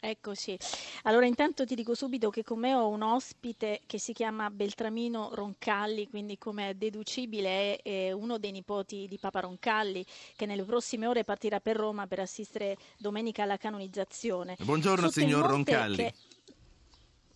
Eccoci. 0.00 0.56
Allora 1.02 1.26
intanto 1.26 1.64
ti 1.64 1.74
dico 1.74 1.94
subito 1.94 2.30
che 2.30 2.44
con 2.44 2.58
me 2.58 2.74
ho 2.74 2.88
un 2.88 3.02
ospite 3.02 3.80
che 3.86 3.98
si 3.98 4.12
chiama 4.12 4.50
Beltramino 4.50 5.30
Roncalli, 5.32 6.08
quindi 6.08 6.38
come 6.38 6.70
è 6.70 6.74
deducibile 6.74 7.76
è, 7.78 8.12
uno 8.12 8.38
dei 8.38 8.52
nipoti 8.52 9.06
di 9.08 9.18
Papa 9.18 9.40
Roncalli 9.40 10.04
che 10.36 10.46
nelle 10.46 10.64
prossime 10.64 11.06
ore 11.06 11.24
partirà 11.24 11.60
per 11.60 11.76
Roma 11.76 12.06
per 12.06 12.20
assistere 12.20 12.76
domenica 12.98 13.42
alla 13.42 13.56
canonizzazione. 13.56 14.56
Buongiorno 14.60 15.08
Sotto 15.08 15.20
signor 15.20 15.48
Roncalli. 15.48 15.96
Che... 15.96 16.14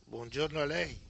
Buongiorno 0.04 0.60
a 0.60 0.64
lei. 0.64 1.08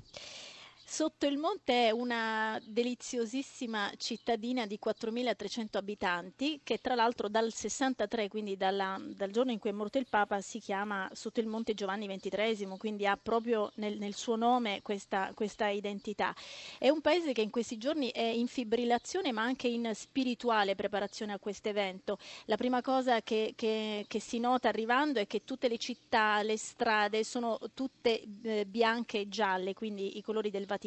Sotto 0.92 1.24
il 1.26 1.38
Monte 1.38 1.86
è 1.86 1.90
una 1.92 2.60
deliziosissima 2.66 3.92
cittadina 3.96 4.66
di 4.66 4.76
4.300 4.84 5.76
abitanti 5.76 6.60
che 6.64 6.78
tra 6.78 6.96
l'altro 6.96 7.28
dal 7.28 7.52
63, 7.52 8.26
quindi 8.26 8.56
dalla, 8.56 9.00
dal 9.00 9.30
giorno 9.30 9.52
in 9.52 9.60
cui 9.60 9.70
è 9.70 9.72
morto 9.72 9.98
il 9.98 10.08
Papa, 10.10 10.40
si 10.40 10.58
chiama 10.58 11.08
Sotto 11.12 11.38
il 11.38 11.46
Monte 11.46 11.74
Giovanni 11.74 12.08
XXIII, 12.08 12.76
quindi 12.76 13.06
ha 13.06 13.16
proprio 13.16 13.70
nel, 13.76 13.98
nel 13.98 14.14
suo 14.14 14.34
nome 14.34 14.82
questa, 14.82 15.30
questa 15.32 15.68
identità. 15.68 16.34
È 16.76 16.88
un 16.88 17.00
paese 17.00 17.32
che 17.32 17.42
in 17.42 17.50
questi 17.50 17.78
giorni 17.78 18.10
è 18.10 18.24
in 18.24 18.48
fibrillazione 18.48 19.30
ma 19.30 19.42
anche 19.42 19.68
in 19.68 19.92
spirituale 19.94 20.74
preparazione 20.74 21.32
a 21.32 21.38
questo 21.38 21.68
evento. 21.68 22.18
La 22.46 22.56
prima 22.56 22.82
cosa 22.82 23.22
che, 23.22 23.52
che, 23.54 24.06
che 24.08 24.18
si 24.18 24.40
nota 24.40 24.66
arrivando 24.66 25.20
è 25.20 25.28
che 25.28 25.44
tutte 25.44 25.68
le 25.68 25.78
città, 25.78 26.42
le 26.42 26.58
strade 26.58 27.22
sono 27.22 27.60
tutte 27.74 28.24
eh, 28.42 28.66
bianche 28.66 29.20
e 29.20 29.28
gialle, 29.28 29.72
quindi 29.72 30.18
i 30.18 30.22
colori 30.22 30.50
del 30.50 30.66
Vaticano, 30.66 30.78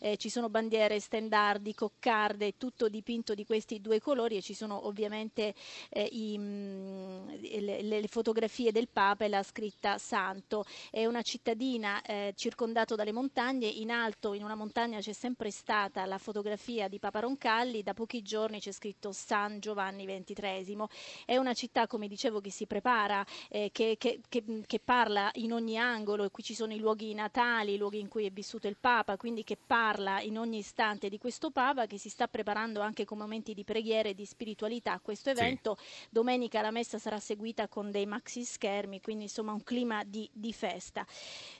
eh, 0.00 0.16
ci 0.16 0.28
sono 0.28 0.48
bandiere, 0.48 0.98
stendardi, 0.98 1.74
coccarde, 1.74 2.56
tutto 2.56 2.88
dipinto 2.88 3.34
di 3.34 3.44
questi 3.44 3.80
due 3.80 4.00
colori 4.00 4.36
e 4.36 4.42
ci 4.42 4.54
sono 4.54 4.86
ovviamente 4.86 5.54
eh, 5.90 6.08
i, 6.10 6.36
mm, 6.38 7.28
le, 7.60 7.82
le, 7.82 8.08
fotografie 8.08 8.72
del 8.72 8.88
Papa 8.88 9.24
e 9.24 9.28
la 9.28 9.42
scritta 9.42 9.98
Santo. 9.98 10.64
È 10.90 11.04
una 11.06 11.22
cittadina 11.22 12.02
eh, 12.02 12.32
circondato 12.36 12.94
dalle 12.94 13.12
montagne, 13.12 13.66
in 13.66 13.90
alto 13.90 14.34
in 14.34 14.42
una 14.42 14.54
montagna 14.54 15.00
c'è 15.00 15.12
sempre 15.12 15.50
stata 15.50 16.04
la 16.06 16.18
fotografia 16.18 16.88
di 16.88 16.98
Papa 16.98 17.20
Roncalli, 17.20 17.82
da 17.82 17.94
pochi 17.94 18.22
giorni 18.22 18.60
c'è 18.60 18.72
scritto 18.72 19.12
San 19.12 19.60
Giovanni 19.60 20.06
XXIII. 20.06 20.84
È 21.24 21.36
una 21.36 21.54
città, 21.54 21.86
come 21.86 22.08
dicevo, 22.08 22.40
che 22.40 22.50
si 22.50 22.66
prepara, 22.66 23.24
eh, 23.48 23.70
che, 23.72 23.96
che, 23.98 24.20
che, 24.28 24.44
che 24.66 24.80
parla 24.80 25.30
in 25.34 25.52
ogni 25.52 25.78
angolo, 25.78 26.24
e 26.24 26.30
qui 26.30 26.42
ci 26.42 26.54
sono 26.54 26.72
i 26.72 26.78
luoghi 26.78 27.12
natali, 27.14 27.74
i 27.74 27.78
luoghi 27.78 28.00
in 28.00 28.08
cui 28.08 28.24
è 28.24 28.30
vissuto 28.30 28.68
il 28.68 28.76
Papa, 28.78 29.03
quindi 29.16 29.44
che 29.44 29.56
parla 29.56 30.20
in 30.20 30.38
ogni 30.38 30.58
istante 30.58 31.08
di 31.08 31.18
questo 31.18 31.50
Papa 31.50 31.86
che 31.86 31.98
si 31.98 32.08
sta 32.08 32.26
preparando 32.26 32.80
anche 32.80 33.04
con 33.04 33.18
momenti 33.18 33.54
di 33.54 33.62
preghiera 33.62 34.08
e 34.08 34.14
di 34.14 34.24
spiritualità 34.24 34.92
a 34.92 35.00
questo 35.00 35.30
evento. 35.30 35.76
Sì. 35.78 36.06
Domenica 36.10 36.60
la 36.62 36.70
messa 36.70 36.98
sarà 36.98 37.20
seguita 37.20 37.68
con 37.68 37.90
dei 37.90 38.06
maxi 38.06 38.44
schermi, 38.44 39.00
quindi 39.00 39.24
insomma 39.24 39.52
un 39.52 39.62
clima 39.62 40.02
di, 40.04 40.28
di 40.32 40.52
festa. 40.52 41.06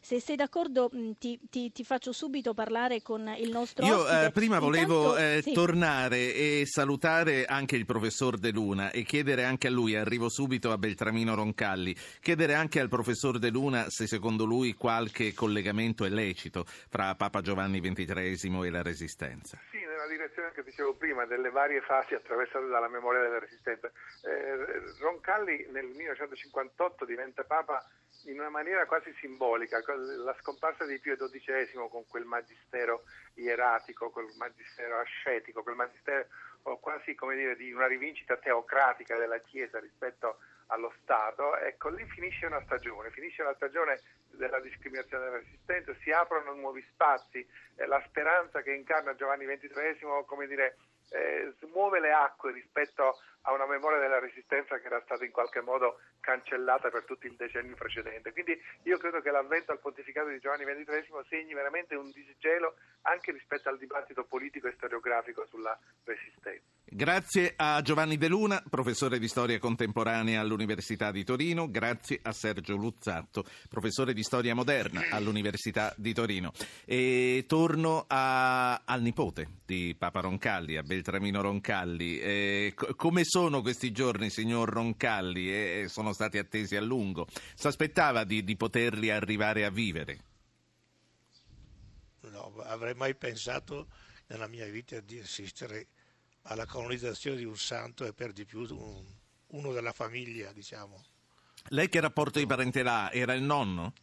Se 0.00 0.20
sei 0.20 0.36
d'accordo 0.36 0.90
ti, 1.18 1.38
ti, 1.50 1.70
ti, 1.70 1.84
faccio 1.84 2.12
subito 2.12 2.54
parlare 2.54 3.02
con 3.02 3.32
il 3.38 3.50
nostro 3.50 3.84
Io 3.84 4.08
eh, 4.08 4.30
prima 4.30 4.58
volevo 4.58 5.16
eh, 5.16 5.40
sì. 5.42 5.52
tornare 5.52 6.34
e 6.34 6.62
salutare 6.66 7.44
anche 7.44 7.76
il 7.76 7.84
professor 7.84 8.38
De 8.38 8.50
Luna 8.50 8.90
e 8.90 9.04
chiedere 9.04 9.44
anche 9.44 9.68
a 9.68 9.70
lui, 9.70 9.94
arrivo 9.94 10.30
subito 10.30 10.72
a 10.72 10.78
Beltramino 10.78 11.34
Roncalli, 11.34 11.94
chiedere 12.20 12.54
anche 12.54 12.80
al 12.80 12.88
professor 12.88 13.38
De 13.38 13.50
Luna 13.50 13.86
se 13.88 14.06
secondo 14.06 14.44
lui 14.44 14.74
qualche 14.74 15.32
collegamento 15.34 16.04
è 16.04 16.08
lecito 16.08 16.64
fra 16.88 17.14
Papa 17.14 17.33
Giovanni 17.40 17.80
XXIII 17.80 18.66
e 18.66 18.70
la 18.70 18.82
Resistenza. 18.82 19.58
Sì, 19.70 19.78
nella 19.78 20.06
direzione 20.06 20.52
che 20.52 20.62
dicevo 20.62 20.94
prima, 20.94 21.24
delle 21.24 21.50
varie 21.50 21.80
fasi 21.80 22.14
attraversate 22.14 22.66
dalla 22.66 22.88
memoria 22.88 23.22
della 23.22 23.38
Resistenza. 23.38 23.90
Eh, 24.22 24.82
Roncalli 25.00 25.66
nel 25.70 25.86
1958 25.86 27.04
diventa 27.04 27.44
Papa 27.44 27.84
in 28.26 28.38
una 28.38 28.48
maniera 28.48 28.86
quasi 28.86 29.12
simbolica, 29.20 29.82
la 29.86 30.36
scomparsa 30.40 30.84
di 30.86 30.98
Pio 30.98 31.16
XII 31.16 31.88
con 31.90 32.06
quel 32.06 32.24
magistero 32.24 33.04
ieratico, 33.34 34.10
quel 34.10 34.32
magistero 34.38 34.98
ascetico, 34.98 35.62
quel 35.62 35.76
magistero 35.76 36.26
quasi 36.80 37.14
come 37.14 37.36
dire 37.36 37.56
di 37.56 37.72
una 37.72 37.86
rivincita 37.86 38.36
teocratica 38.36 39.18
della 39.18 39.38
Chiesa 39.38 39.78
rispetto 39.78 40.38
allo 40.68 40.92
Stato, 41.02 41.56
ecco 41.58 41.90
lì 41.90 42.06
finisce 42.08 42.46
una 42.46 42.62
stagione, 42.64 43.10
finisce 43.10 43.42
la 43.42 43.54
stagione 43.54 44.00
della 44.36 44.60
discriminazione 44.60 45.24
della 45.24 45.38
resistenza, 45.38 45.94
si 46.02 46.10
aprono 46.10 46.54
nuovi 46.54 46.84
spazi, 46.92 47.46
eh, 47.76 47.86
la 47.86 48.02
speranza 48.06 48.62
che 48.62 48.72
incarna 48.72 49.14
Giovanni 49.14 49.46
XXIII, 49.46 50.24
come 50.26 50.46
dire, 50.46 50.76
eh, 51.10 51.54
smuove 51.60 52.00
le 52.00 52.12
acque 52.12 52.52
rispetto 52.52 53.18
a 53.46 53.52
una 53.52 53.66
memoria 53.66 53.98
della 53.98 54.18
resistenza 54.18 54.78
che 54.78 54.86
era 54.86 55.00
stata 55.04 55.24
in 55.24 55.30
qualche 55.30 55.60
modo 55.60 56.00
cancellata 56.20 56.88
per 56.88 57.04
tutto 57.04 57.26
il 57.26 57.36
decennio 57.36 57.74
precedente. 57.76 58.32
Quindi 58.32 58.58
io 58.84 58.98
credo 58.98 59.20
che 59.20 59.30
l'avvento 59.30 59.72
al 59.72 59.80
pontificato 59.80 60.28
di 60.28 60.38
Giovanni 60.38 60.64
XXIII 60.64 61.24
segni 61.28 61.52
veramente 61.54 61.94
un 61.94 62.10
disgelo 62.10 62.76
anche 63.02 63.32
rispetto 63.32 63.68
al 63.68 63.78
dibattito 63.78 64.24
politico 64.24 64.68
e 64.68 64.72
storiografico 64.76 65.46
sulla 65.50 65.78
resistenza. 66.04 66.74
Grazie 66.86 67.54
a 67.56 67.82
Giovanni 67.82 68.16
De 68.16 68.28
Luna, 68.28 68.62
professore 68.70 69.18
di 69.18 69.26
storia 69.26 69.58
contemporanea 69.58 70.40
all'Università 70.40 71.10
di 71.10 71.24
Torino, 71.24 71.68
grazie 71.68 72.20
a 72.22 72.30
Sergio 72.32 72.76
Luzzatto, 72.76 73.44
professore 73.68 74.12
di 74.12 74.22
storia 74.22 74.54
moderna 74.54 75.02
all'Università 75.10 75.92
di 75.96 76.14
Torino. 76.14 76.52
E 76.84 77.46
torno 77.48 78.04
a, 78.06 78.82
al 78.84 79.02
nipote 79.02 79.48
di 79.66 79.96
Papa 79.98 80.20
Roncalli, 80.20 80.76
a 80.76 80.82
Beltramino 80.82 81.40
Roncalli. 81.40 82.20
Eh, 82.20 82.74
come 82.96 83.24
sono 83.34 83.62
questi 83.62 83.90
giorni, 83.90 84.30
signor 84.30 84.68
Roncalli? 84.68 85.52
Eh, 85.52 85.86
sono 85.88 86.12
stati 86.12 86.38
attesi 86.38 86.76
a 86.76 86.80
lungo. 86.80 87.26
Si 87.56 87.66
aspettava 87.66 88.22
di, 88.22 88.44
di 88.44 88.54
poterli 88.54 89.10
arrivare 89.10 89.64
a 89.64 89.70
vivere? 89.70 90.18
No, 92.20 92.54
avrei 92.62 92.94
mai 92.94 93.16
pensato 93.16 93.88
nella 94.28 94.46
mia 94.46 94.66
vita 94.66 95.00
di 95.00 95.18
assistere 95.18 95.88
alla 96.42 96.64
colonizzazione 96.64 97.38
di 97.38 97.44
un 97.44 97.56
santo 97.56 98.06
e 98.06 98.12
per 98.12 98.30
di 98.30 98.44
più 98.44 98.60
un, 98.60 99.04
uno 99.48 99.72
della 99.72 99.92
famiglia, 99.92 100.52
diciamo. 100.52 101.04
Lei 101.70 101.88
che 101.88 101.98
rapporto 101.98 102.38
di 102.38 102.46
parentela 102.46 103.10
era 103.10 103.34
il 103.34 103.42
nonno? 103.42 103.94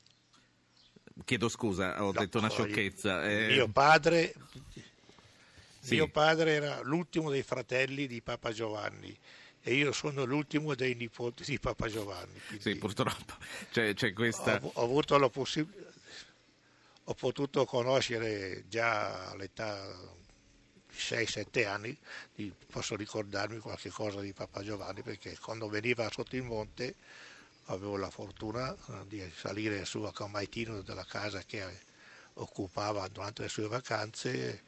Chiedo 1.23 1.47
scusa, 1.47 2.03
ho 2.03 2.11
no, 2.11 2.19
detto 2.19 2.37
una 2.37 2.49
sciocchezza. 2.49 3.23
Eh... 3.23 3.47
Mio 3.47 3.69
padre 3.69 4.33
sì. 5.81 5.95
Mio 5.95 6.07
padre 6.07 6.53
era 6.53 6.79
l'ultimo 6.81 7.31
dei 7.31 7.41
fratelli 7.41 8.05
di 8.05 8.21
Papa 8.21 8.51
Giovanni 8.51 9.17
e 9.63 9.73
io 9.73 9.91
sono 9.91 10.25
l'ultimo 10.25 10.75
dei 10.75 10.93
nipoti 10.93 11.43
di 11.43 11.59
Papa 11.59 11.87
Giovanni. 11.87 12.39
Sì, 12.59 12.75
purtroppo 12.75 13.33
c'è, 13.71 13.93
c'è 13.95 14.13
questa... 14.13 14.59
Ho, 14.61 14.71
ho, 14.75 14.83
avuto 14.83 15.17
la 15.17 15.29
possibilità, 15.29 15.89
ho 17.05 17.13
potuto 17.15 17.65
conoscere 17.65 18.65
già 18.69 19.29
all'età 19.29 19.87
di 20.87 20.97
6-7 20.97 21.67
anni, 21.67 21.97
posso 22.71 22.95
ricordarmi 22.95 23.57
qualche 23.57 23.89
cosa 23.89 24.21
di 24.21 24.33
Papa 24.33 24.61
Giovanni 24.61 25.01
perché 25.01 25.35
quando 25.39 25.67
veniva 25.67 26.09
sotto 26.11 26.35
il 26.35 26.43
monte 26.43 26.95
avevo 27.65 27.97
la 27.97 28.09
fortuna 28.09 28.71
eh, 28.73 29.07
di 29.07 29.31
salire 29.35 29.85
su 29.85 30.01
a 30.03 30.13
Camaitino 30.13 30.81
della 30.81 31.05
casa 31.05 31.41
che 31.43 31.63
occupava 32.33 33.07
durante 33.07 33.43
le 33.43 33.49
sue 33.49 33.67
vacanze 33.67 34.63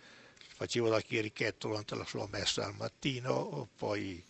facevo 0.64 0.88
da 0.88 1.02
chierichetto 1.02 1.68
durante 1.68 1.94
la 1.96 2.06
sua 2.06 2.26
messa 2.32 2.66
al 2.66 2.74
mattino, 2.76 3.68
poi 3.76 4.24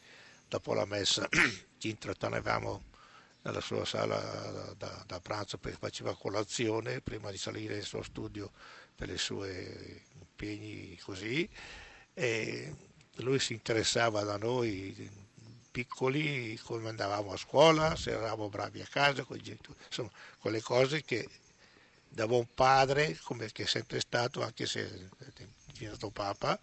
dopo 0.47 0.73
la 0.73 0.85
messa 0.85 1.29
ci 1.77 1.89
intrattenevamo 1.89 2.83
nella 3.43 3.61
sua 3.61 3.85
sala 3.85 4.73
da, 4.75 5.03
da, 5.05 5.19
pranzo 5.19 5.59
perché 5.59 5.77
faceva 5.77 6.15
colazione 6.15 7.01
prima 7.01 7.29
di 7.29 7.37
salire 7.37 7.75
nel 7.75 7.83
suo 7.83 8.01
studio 8.01 8.51
per 8.95 9.11
i 9.11 9.17
suoi 9.19 10.01
impegni 10.19 10.97
così. 11.03 11.47
E 12.15 12.73
lui 13.17 13.37
si 13.37 13.53
interessava 13.53 14.23
da 14.23 14.37
noi 14.37 15.07
piccoli 15.69 16.59
come 16.63 16.89
andavamo 16.89 17.31
a 17.31 17.37
scuola, 17.37 17.95
se 17.95 18.09
eravamo 18.09 18.49
bravi 18.49 18.81
a 18.81 18.87
casa, 18.89 19.23
con 19.23 19.39
insomma 19.39 20.09
quelle 20.39 20.61
cose 20.61 21.03
che 21.03 21.27
da 22.13 22.27
buon 22.27 22.47
padre 22.53 23.17
come 23.23 23.51
che 23.51 23.63
è 23.63 23.67
sempre 23.67 23.99
stato 23.99 24.43
anche 24.43 24.67
se 24.67 25.09
diventato 25.73 26.11
Papa 26.11 26.59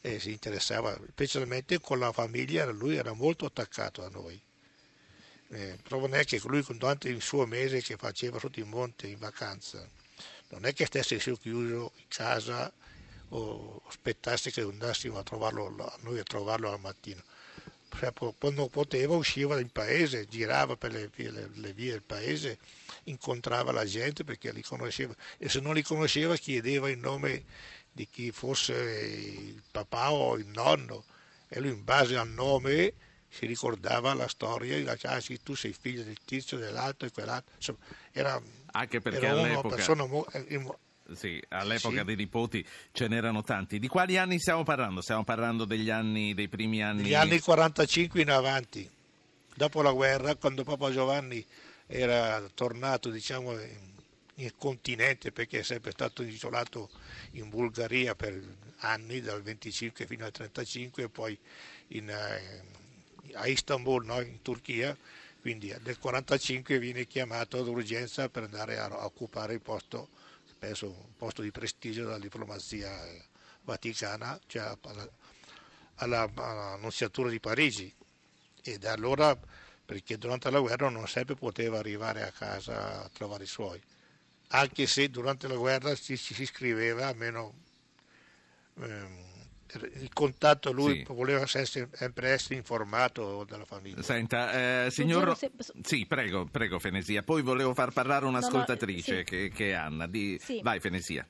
e 0.00 0.18
si 0.18 0.32
interessava 0.32 0.98
specialmente 1.10 1.78
con 1.78 1.98
la 1.98 2.12
famiglia, 2.12 2.64
lui 2.66 2.96
era 2.96 3.12
molto 3.12 3.44
attaccato 3.44 4.04
a 4.04 4.08
noi. 4.08 4.40
Eh, 5.50 5.78
proprio 5.82 6.08
non 6.08 6.18
è 6.18 6.24
che 6.24 6.40
lui 6.44 6.64
durante 6.66 7.08
il 7.08 7.20
suo 7.20 7.44
mese 7.46 7.82
che 7.82 7.96
faceva 7.96 8.38
sotto 8.38 8.60
il 8.60 8.66
monte 8.66 9.06
in 9.06 9.18
vacanza, 9.18 9.86
non 10.48 10.64
è 10.64 10.72
che 10.72 10.86
stesse 10.86 11.18
chiuso 11.18 11.92
in 11.96 12.08
casa 12.08 12.72
o 13.30 13.82
aspettasse 13.88 14.50
che 14.50 14.62
andassimo 14.62 15.18
a 15.18 15.22
trovarlo, 15.22 15.74
noi 16.00 16.18
a 16.18 16.22
trovarlo 16.22 16.72
al 16.72 16.80
mattino. 16.80 17.22
Cioè, 17.96 18.12
quando 18.38 18.68
poteva 18.68 19.14
usciva 19.14 19.58
in 19.60 19.70
paese, 19.70 20.26
girava 20.26 20.76
per 20.76 20.92
le 20.92 21.10
vie, 21.14 21.30
le, 21.30 21.50
le 21.54 21.72
vie 21.72 21.92
del 21.92 22.02
paese, 22.02 22.58
incontrava 23.04 23.72
la 23.72 23.84
gente 23.84 24.24
perché 24.24 24.52
li 24.52 24.62
conosceva 24.62 25.14
e 25.38 25.48
se 25.48 25.60
non 25.60 25.74
li 25.74 25.82
conosceva 25.82 26.36
chiedeva 26.36 26.90
il 26.90 26.98
nome 26.98 27.44
di 27.90 28.06
chi 28.08 28.30
fosse 28.30 28.74
il 28.74 29.62
papà 29.70 30.12
o 30.12 30.36
il 30.36 30.46
nonno 30.46 31.04
e 31.48 31.60
lui 31.60 31.70
in 31.70 31.82
base 31.82 32.16
al 32.16 32.28
nome 32.28 32.94
si 33.28 33.46
ricordava 33.46 34.14
la 34.14 34.28
storia 34.28 34.76
diceva 34.76 35.14
ah, 35.14 35.20
sì, 35.20 35.40
tu 35.42 35.54
sei 35.54 35.72
figlio 35.72 36.02
del 36.02 36.18
tizio, 36.24 36.56
dell'altro 36.56 37.06
e 37.06 37.10
quell'altro. 37.10 37.54
Insomma, 37.56 37.78
era, 38.12 38.40
Anche 38.72 39.00
perché 39.00 39.26
era 39.26 39.40
all'epoca... 39.40 39.76
Persona, 39.76 40.04
eh, 40.32 40.76
sì, 41.14 41.42
all'epoca 41.48 41.98
sì. 41.98 42.04
dei 42.04 42.16
nipoti 42.16 42.64
ce 42.92 43.08
n'erano 43.08 43.42
tanti. 43.42 43.78
Di 43.78 43.88
quali 43.88 44.16
anni 44.16 44.38
stiamo 44.38 44.62
parlando? 44.62 45.00
Stiamo 45.00 45.24
parlando 45.24 45.64
degli 45.64 45.90
anni, 45.90 46.34
dei 46.34 46.48
primi 46.48 46.82
anni... 46.82 47.02
Degli 47.02 47.14
anni 47.14 47.40
45 47.40 48.20
in 48.20 48.30
avanti, 48.30 48.88
dopo 49.54 49.82
la 49.82 49.92
guerra, 49.92 50.34
quando 50.36 50.64
Papa 50.64 50.90
Giovanni 50.90 51.44
era 51.86 52.42
tornato, 52.54 53.10
diciamo, 53.10 53.52
in, 53.52 53.92
in 54.36 54.50
continente 54.56 55.32
perché 55.32 55.60
è 55.60 55.62
sempre 55.62 55.90
stato 55.90 56.22
isolato 56.22 56.90
in 57.32 57.48
Bulgaria 57.48 58.14
per 58.14 58.40
anni, 58.80 59.20
dal 59.20 59.42
25 59.42 60.06
fino 60.06 60.24
al 60.24 60.32
35 60.32 61.02
e 61.02 61.08
poi 61.08 61.38
in, 61.88 62.08
eh, 62.10 62.62
a 63.34 63.46
Istanbul, 63.46 64.04
no? 64.04 64.20
in 64.20 64.42
Turchia, 64.42 64.96
quindi 65.40 65.74
nel 65.82 65.98
45 65.98 66.78
viene 66.78 67.06
chiamato 67.06 67.62
d'urgenza 67.62 68.28
per 68.28 68.44
andare 68.44 68.78
a 68.78 69.04
occupare 69.04 69.54
il 69.54 69.60
posto, 69.60 70.08
penso 70.58 70.86
un 70.90 71.14
posto 71.16 71.42
di 71.42 71.50
prestigio 71.50 72.04
della 72.04 72.18
diplomazia 72.18 72.90
vaticana, 73.62 74.38
cioè 74.46 74.76
alla, 74.82 75.08
alla, 75.96 76.30
all'annunziatura 76.34 77.30
di 77.30 77.40
Parigi. 77.40 77.94
E 78.62 78.78
da 78.78 78.92
allora 78.92 79.38
perché 79.88 80.18
durante 80.18 80.50
la 80.50 80.60
guerra 80.60 80.90
non 80.90 81.08
sempre 81.08 81.34
poteva 81.34 81.78
arrivare 81.78 82.22
a 82.22 82.30
casa 82.30 83.04
a 83.04 83.08
trovare 83.08 83.44
i 83.44 83.46
suoi, 83.46 83.82
anche 84.48 84.86
se 84.86 85.08
durante 85.08 85.48
la 85.48 85.56
guerra 85.56 85.94
ci 85.94 86.16
si 86.16 86.44
scriveva, 86.44 87.06
almeno 87.06 87.54
ehm, 88.80 89.27
il 89.74 90.10
contatto 90.12 90.72
lui 90.72 91.04
sì. 91.06 91.12
voleva 91.12 91.46
sempre 91.46 92.30
essere 92.30 92.54
informato 92.54 93.44
dalla 93.44 93.64
famiglia. 93.64 94.02
Senta, 94.02 94.86
eh, 94.86 94.90
signor... 94.90 95.36
Sì, 95.82 96.06
prego, 96.06 96.46
prego 96.46 96.78
Fenesia. 96.78 97.22
Poi 97.22 97.42
volevo 97.42 97.74
far 97.74 97.92
parlare 97.92 98.26
un'ascoltatrice 98.26 99.10
no, 99.10 99.18
no, 99.18 99.24
sì. 99.24 99.30
che, 99.30 99.50
che, 99.54 99.70
è 99.70 99.72
Anna. 99.72 100.06
Di... 100.06 100.38
Sì. 100.42 100.60
Vai 100.62 100.80
Fenesia. 100.80 101.26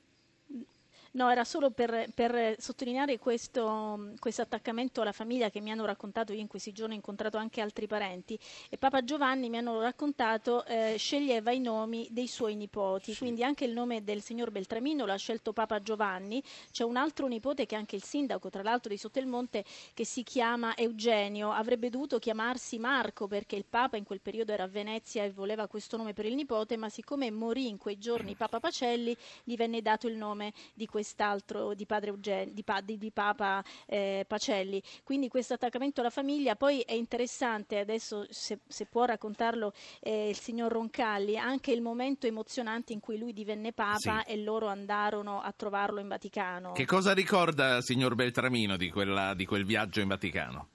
No, 1.12 1.30
era 1.30 1.44
solo 1.44 1.70
per, 1.70 2.10
per 2.14 2.56
sottolineare 2.58 3.18
questo, 3.18 4.10
questo, 4.18 4.42
attaccamento 4.42 5.00
alla 5.00 5.12
famiglia 5.12 5.48
che 5.48 5.60
mi 5.60 5.70
hanno 5.70 5.86
raccontato, 5.86 6.34
io 6.34 6.40
in 6.40 6.48
questi 6.48 6.72
giorni 6.72 6.92
ho 6.92 6.96
incontrato 6.96 7.38
anche 7.38 7.62
altri 7.62 7.86
parenti 7.86 8.38
e 8.68 8.76
Papa 8.76 9.02
Giovanni 9.02 9.48
mi 9.48 9.56
hanno 9.56 9.80
raccontato 9.80 10.66
eh, 10.66 10.96
sceglieva 10.98 11.50
i 11.50 11.60
nomi 11.60 12.08
dei 12.10 12.26
suoi 12.26 12.56
nipoti, 12.56 13.12
sì. 13.12 13.18
quindi 13.18 13.42
anche 13.42 13.64
il 13.64 13.72
nome 13.72 14.04
del 14.04 14.20
signor 14.20 14.50
Beltramino 14.50 15.06
l'ha 15.06 15.16
scelto 15.16 15.54
Papa 15.54 15.80
Giovanni, 15.80 16.42
c'è 16.70 16.84
un 16.84 16.96
altro 16.96 17.26
nipote 17.26 17.64
che 17.64 17.74
è 17.74 17.78
anche 17.78 17.96
il 17.96 18.02
sindaco 18.02 18.50
tra 18.50 18.62
l'altro 18.62 18.90
di 18.90 18.98
Sottelmonte 18.98 19.64
che 19.94 20.04
si 20.04 20.22
chiama 20.22 20.76
Eugenio, 20.76 21.50
avrebbe 21.52 21.88
dovuto 21.88 22.18
chiamarsi 22.18 22.78
Marco 22.78 23.26
perché 23.26 23.56
il 23.56 23.64
Papa 23.64 23.96
in 23.96 24.04
quel 24.04 24.20
periodo 24.20 24.52
era 24.52 24.64
a 24.64 24.68
Venezia 24.68 25.24
e 25.24 25.30
voleva 25.30 25.66
questo 25.68 25.96
nome 25.96 26.12
per 26.12 26.26
il 26.26 26.34
nipote, 26.34 26.76
ma 26.76 26.90
siccome 26.90 27.30
morì 27.30 27.68
in 27.68 27.78
quei 27.78 27.96
giorni 27.98 28.34
Papa 28.34 28.60
Pacelli 28.60 29.16
gli 29.42 29.56
venne 29.56 29.80
dato 29.80 30.06
il 30.06 30.16
nome 30.16 30.52
di 30.74 30.84
questo 30.84 30.96
quest'altro 30.98 31.74
di 31.74 31.86
padre 31.86 32.10
Eugenio, 32.10 32.52
di, 32.52 32.64
di, 32.82 32.98
di 32.98 33.10
Papa 33.12 33.62
eh, 33.86 34.24
Pacelli. 34.26 34.82
Quindi 35.04 35.28
questo 35.28 35.54
attaccamento 35.54 36.00
alla 36.00 36.10
famiglia 36.10 36.56
poi 36.56 36.80
è 36.80 36.92
interessante, 36.92 37.78
adesso 37.78 38.26
se, 38.30 38.58
se 38.66 38.86
può 38.86 39.04
raccontarlo 39.04 39.72
eh, 40.00 40.30
il 40.30 40.36
signor 40.36 40.72
Roncalli, 40.72 41.38
anche 41.38 41.70
il 41.70 41.82
momento 41.82 42.26
emozionante 42.26 42.92
in 42.92 42.98
cui 42.98 43.16
lui 43.16 43.32
divenne 43.32 43.72
Papa 43.72 44.24
sì. 44.26 44.32
e 44.32 44.38
loro 44.38 44.66
andarono 44.66 45.40
a 45.40 45.52
trovarlo 45.52 46.00
in 46.00 46.08
Vaticano. 46.08 46.72
Che 46.72 46.84
cosa 46.84 47.14
ricorda, 47.14 47.80
signor 47.80 48.16
Beltramino, 48.16 48.76
di, 48.76 48.90
quella, 48.90 49.34
di 49.34 49.46
quel 49.46 49.64
viaggio 49.64 50.00
in 50.00 50.08
Vaticano? 50.08 50.68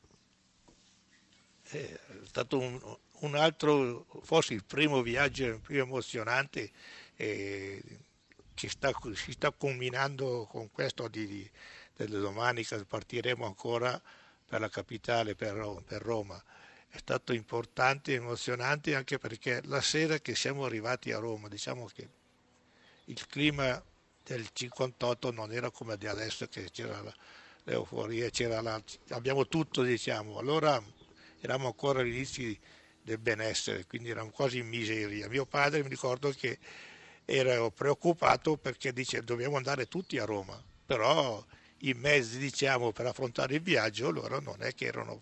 È 1.64 2.00
stato 2.24 2.60
un, 2.60 2.80
un 3.20 3.36
altro, 3.36 4.06
forse 4.22 4.54
il 4.54 4.64
primo 4.64 5.02
viaggio 5.02 5.60
più 5.60 5.82
emozionante. 5.82 6.72
Eh, 7.18 7.82
ci 8.54 8.68
sta, 8.68 8.92
si 9.14 9.32
sta 9.32 9.52
combinando 9.52 10.48
con 10.50 10.72
questo 10.72 11.08
di, 11.08 11.26
di, 11.28 11.52
delle 11.96 12.20
domani 12.20 12.64
che 12.64 12.86
partiremo 12.86 13.46
ancora 13.46 14.02
per 14.46 14.60
la 14.60 14.70
capitale, 14.70 15.36
per, 15.36 15.82
per 15.86 16.02
Roma. 16.02 16.42
È 16.88 16.98
stato 16.98 17.34
importante 17.34 18.12
e 18.12 18.16
emozionante 18.16 18.96
anche 18.96 19.18
perché 19.18 19.62
la 19.66 19.82
sera 19.82 20.20
che 20.20 20.36
siamo 20.36 20.66
arrivati 20.66 21.12
a 21.12 21.18
Roma, 21.18 21.48
diciamo 21.48 21.86
che 21.86 22.08
il 23.06 23.28
clima 23.28 23.84
del 24.24 24.48
58 24.54 25.32
non 25.32 25.52
era 25.52 25.70
come 25.72 25.98
di 25.98 26.08
adesso 26.08 26.48
che 26.48 26.70
c'era 26.72 27.04
l'euforia, 27.64 28.30
c'era 28.30 28.62
la, 28.62 28.82
abbiamo 29.10 29.48
tutto 29.48 29.82
diciamo, 29.82 30.38
allora 30.38 30.82
eravamo 31.42 31.68
ancora 31.68 32.02
all'inizio 32.02 32.56
del 33.02 33.18
benessere, 33.18 33.86
quindi 33.86 34.10
eravamo 34.10 34.32
quasi 34.32 34.60
in 34.60 34.68
miseria. 34.68 35.28
Mio 35.28 35.46
padre 35.46 35.84
mi 35.84 35.90
ricordo 35.90 36.32
che 36.32 36.58
ero 37.26 37.72
preoccupato 37.72 38.58
perché 38.58 38.94
dice 38.94 39.24
dobbiamo 39.24 39.58
andare 39.58 39.88
tutti 39.88 40.18
a 40.18 40.26
Roma, 40.26 40.62
però 40.86 41.44
i 41.80 41.94
mezzi 41.94 42.38
diciamo, 42.38 42.92
per 42.92 43.08
affrontare 43.08 43.56
il 43.56 43.62
viaggio 43.62 44.10
loro 44.10 44.40
non 44.40 44.62
è 44.62 44.74
che 44.74 44.86
erano... 44.86 45.22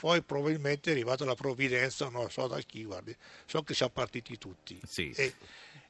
Poi 0.00 0.22
probabilmente 0.22 0.88
è 0.88 0.92
arrivata 0.94 1.26
la 1.26 1.34
provvidenza, 1.34 2.08
non 2.08 2.30
so 2.30 2.46
da 2.46 2.58
chi, 2.60 2.84
guardi, 2.84 3.14
so 3.44 3.62
che 3.62 3.74
siamo 3.74 3.92
partiti 3.92 4.38
tutti. 4.38 4.80
Sì. 4.86 5.10
E 5.14 5.34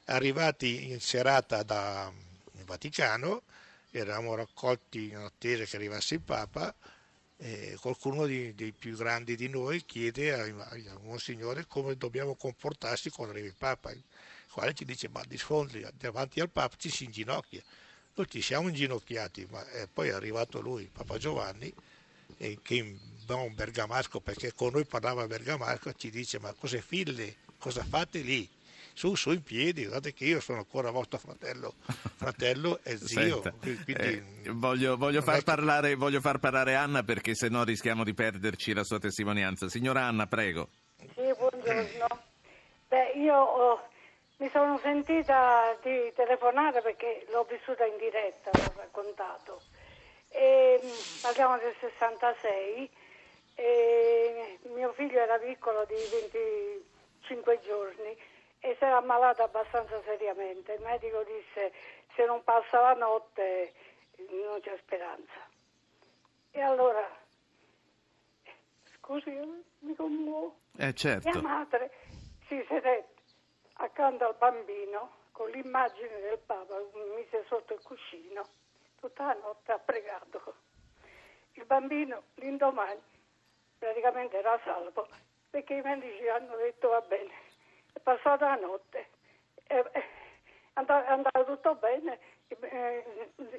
arrivati 0.07 0.89
in 0.91 0.99
serata 0.99 1.63
da 1.63 2.11
in 2.57 2.65
Vaticano, 2.65 3.43
eravamo 3.89 4.35
raccolti 4.35 5.11
in 5.11 5.15
attesa 5.15 5.63
che 5.63 5.77
arrivasse 5.77 6.15
il 6.15 6.21
Papa, 6.21 6.75
e 7.37 7.77
qualcuno 7.79 8.25
di, 8.25 8.53
dei 8.53 8.73
più 8.73 8.97
grandi 8.97 9.37
di 9.37 9.47
noi 9.47 9.85
chiede 9.85 10.33
a, 10.33 10.43
a 10.43 10.99
Monsignore 11.01 11.65
come 11.65 11.95
dobbiamo 11.95 12.35
comportarsi 12.35 13.09
quando 13.09 13.33
arriva 13.33 13.47
il 13.47 13.55
Papa 13.57 13.91
quale 14.51 14.73
ci 14.73 14.85
dice 14.85 15.09
ma 15.09 15.21
di 15.27 15.37
sfondi 15.37 15.85
davanti 15.97 16.39
al 16.39 16.49
Papa 16.49 16.75
ci 16.77 16.89
si 16.89 17.05
inginocchia. 17.05 17.61
Noi 18.13 18.27
ci 18.29 18.41
siamo 18.41 18.67
inginocchiati, 18.67 19.47
ma 19.49 19.65
eh, 19.71 19.87
poi 19.87 20.09
è 20.09 20.11
arrivato 20.11 20.59
lui, 20.59 20.89
Papa 20.91 21.17
Giovanni, 21.17 21.73
eh, 22.37 22.59
che 22.61 22.75
in 22.75 22.99
buon 23.25 23.53
bergamasco, 23.55 24.19
perché 24.19 24.53
con 24.53 24.73
noi 24.73 24.85
parlava 24.85 25.25
bergamasco, 25.25 25.93
ci 25.93 26.09
dice 26.09 26.39
ma 26.39 26.53
cosa 26.53 26.79
fille, 26.81 27.37
cosa 27.57 27.83
fate 27.83 28.19
lì? 28.19 28.47
Su, 28.93 29.15
su 29.15 29.31
in 29.31 29.41
piedi, 29.41 29.83
guardate 29.83 30.13
che 30.13 30.25
io 30.25 30.41
sono 30.41 30.59
ancora 30.59 30.91
vostro 30.91 31.17
fratello, 31.17 31.75
fratello 32.17 32.79
e 32.83 32.97
zio. 32.97 33.41
Senta, 33.41 33.51
quindi, 33.51 33.93
eh, 33.93 34.23
voglio, 34.49 34.97
voglio, 34.97 35.21
far 35.21 35.43
parlare, 35.43 35.95
voglio, 35.95 36.19
far 36.19 36.39
parlare, 36.39 36.75
Anna 36.75 37.01
perché 37.01 37.33
se 37.33 37.47
no 37.47 37.63
rischiamo 37.63 38.03
di 38.03 38.13
perderci 38.13 38.73
la 38.73 38.83
sua 38.83 38.99
testimonianza. 38.99 39.69
Signora 39.69 40.03
Anna, 40.03 40.27
prego. 40.27 40.67
Sì, 40.97 41.33
buongiorno. 41.37 42.29
Beh, 42.89 43.13
io 43.15 43.35
ho 43.35 43.90
mi 44.41 44.49
sono 44.49 44.79
sentita 44.79 45.77
di 45.83 46.11
telefonare 46.15 46.81
perché 46.81 47.27
l'ho 47.29 47.43
vissuta 47.43 47.85
in 47.85 47.95
diretta, 47.97 48.49
l'ho 48.51 48.73
raccontato. 48.75 49.61
E, 50.29 50.79
mm, 50.83 51.21
parliamo 51.21 51.59
del 51.59 51.75
66 51.79 52.89
e 53.53 54.59
mio 54.73 54.93
figlio 54.93 55.19
era 55.19 55.37
piccolo 55.37 55.85
di 55.85 55.93
25 55.93 57.59
giorni 57.61 58.17
e 58.59 58.75
si 58.79 58.83
era 58.83 58.97
ammalato 58.97 59.43
abbastanza 59.43 60.01
seriamente. 60.05 60.73
Il 60.73 60.81
medico 60.81 61.23
disse 61.23 61.71
se 62.15 62.25
non 62.25 62.43
passa 62.43 62.81
la 62.81 62.93
notte 62.93 63.73
non 64.15 64.59
c'è 64.59 64.75
speranza. 64.79 65.47
E 66.49 66.61
allora, 66.61 67.07
scusi, 68.97 69.29
mi 69.81 69.93
commuovo. 69.93 70.55
Eh 70.79 70.95
certo. 70.95 71.29
Mia 71.29 71.41
madre 71.41 71.91
si 72.47 72.65
sedette 72.67 73.19
accanto 73.83 74.25
al 74.25 74.35
bambino 74.37 75.19
con 75.31 75.49
l'immagine 75.49 76.19
del 76.19 76.39
Papa, 76.45 76.75
mi 76.93 77.15
mise 77.15 77.45
sotto 77.47 77.73
il 77.73 77.81
cuscino, 77.81 78.45
tutta 78.99 79.25
la 79.25 79.37
notte 79.41 79.71
ha 79.71 79.79
pregato. 79.79 80.55
Il 81.53 81.65
bambino 81.65 82.23
l'indomani 82.35 83.01
praticamente 83.77 84.37
era 84.37 84.59
salvo 84.63 85.07
perché 85.49 85.73
i 85.75 85.81
medici 85.81 86.27
hanno 86.27 86.55
detto 86.55 86.89
va 86.89 87.01
bene, 87.01 87.31
è 87.91 87.99
passata 87.99 88.47
la 88.47 88.55
notte, 88.55 89.09
è, 89.63 89.75
è 89.75 90.03
andato 90.73 91.45
tutto 91.45 91.75
bene, 91.75 92.19
eh, 92.47 93.03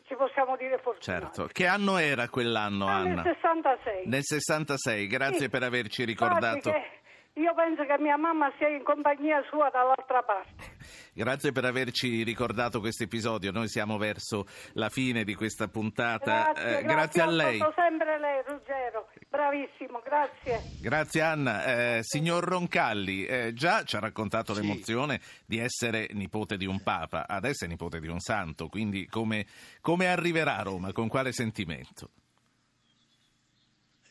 ci 0.04 0.14
possiamo 0.14 0.56
dire 0.56 0.78
fortunati. 0.78 1.24
Certo, 1.24 1.46
che 1.52 1.66
anno 1.66 1.98
era 1.98 2.28
quell'anno 2.28 2.86
Anna? 2.86 3.22
Nel 3.22 3.34
66. 3.34 4.06
Nel 4.06 4.22
66, 4.22 5.06
grazie 5.06 5.38
sì. 5.38 5.48
per 5.50 5.62
averci 5.62 6.04
ricordato. 6.04 6.70
Che 6.70 7.01
io 7.34 7.54
penso 7.54 7.84
che 7.86 7.96
mia 7.98 8.18
mamma 8.18 8.52
sia 8.58 8.68
in 8.68 8.82
compagnia 8.82 9.42
sua 9.48 9.70
dall'altra 9.70 10.22
parte. 10.22 10.76
Grazie 11.14 11.52
per 11.52 11.64
averci 11.64 12.22
ricordato 12.24 12.80
questo 12.80 13.04
episodio. 13.04 13.50
Noi 13.52 13.68
siamo 13.68 13.96
verso 13.96 14.46
la 14.74 14.90
fine 14.90 15.24
di 15.24 15.34
questa 15.34 15.68
puntata. 15.68 16.52
Grazie, 16.52 16.78
eh, 16.78 16.82
grazie 16.82 17.22
a 17.22 17.26
lei. 17.26 17.58
sempre 17.74 18.18
lei, 18.18 18.42
Ruggero. 18.46 19.08
Bravissimo, 19.30 20.02
grazie. 20.04 20.60
Grazie 20.80 21.20
Anna. 21.22 21.64
Eh, 21.64 21.98
signor 22.02 22.44
Roncalli, 22.44 23.24
eh, 23.24 23.54
già 23.54 23.82
ci 23.84 23.96
ha 23.96 24.00
raccontato 24.00 24.52
sì. 24.52 24.60
l'emozione 24.60 25.20
di 25.46 25.58
essere 25.58 26.08
nipote 26.12 26.58
di 26.58 26.66
un 26.66 26.82
papa, 26.82 27.26
adesso 27.26 27.64
è 27.64 27.68
nipote 27.68 27.98
di 27.98 28.08
un 28.08 28.20
santo, 28.20 28.68
quindi 28.68 29.06
come, 29.06 29.46
come 29.80 30.06
arriverà 30.06 30.58
a 30.58 30.62
Roma? 30.62 30.92
Con 30.92 31.08
quale 31.08 31.32
sentimento? 31.32 32.10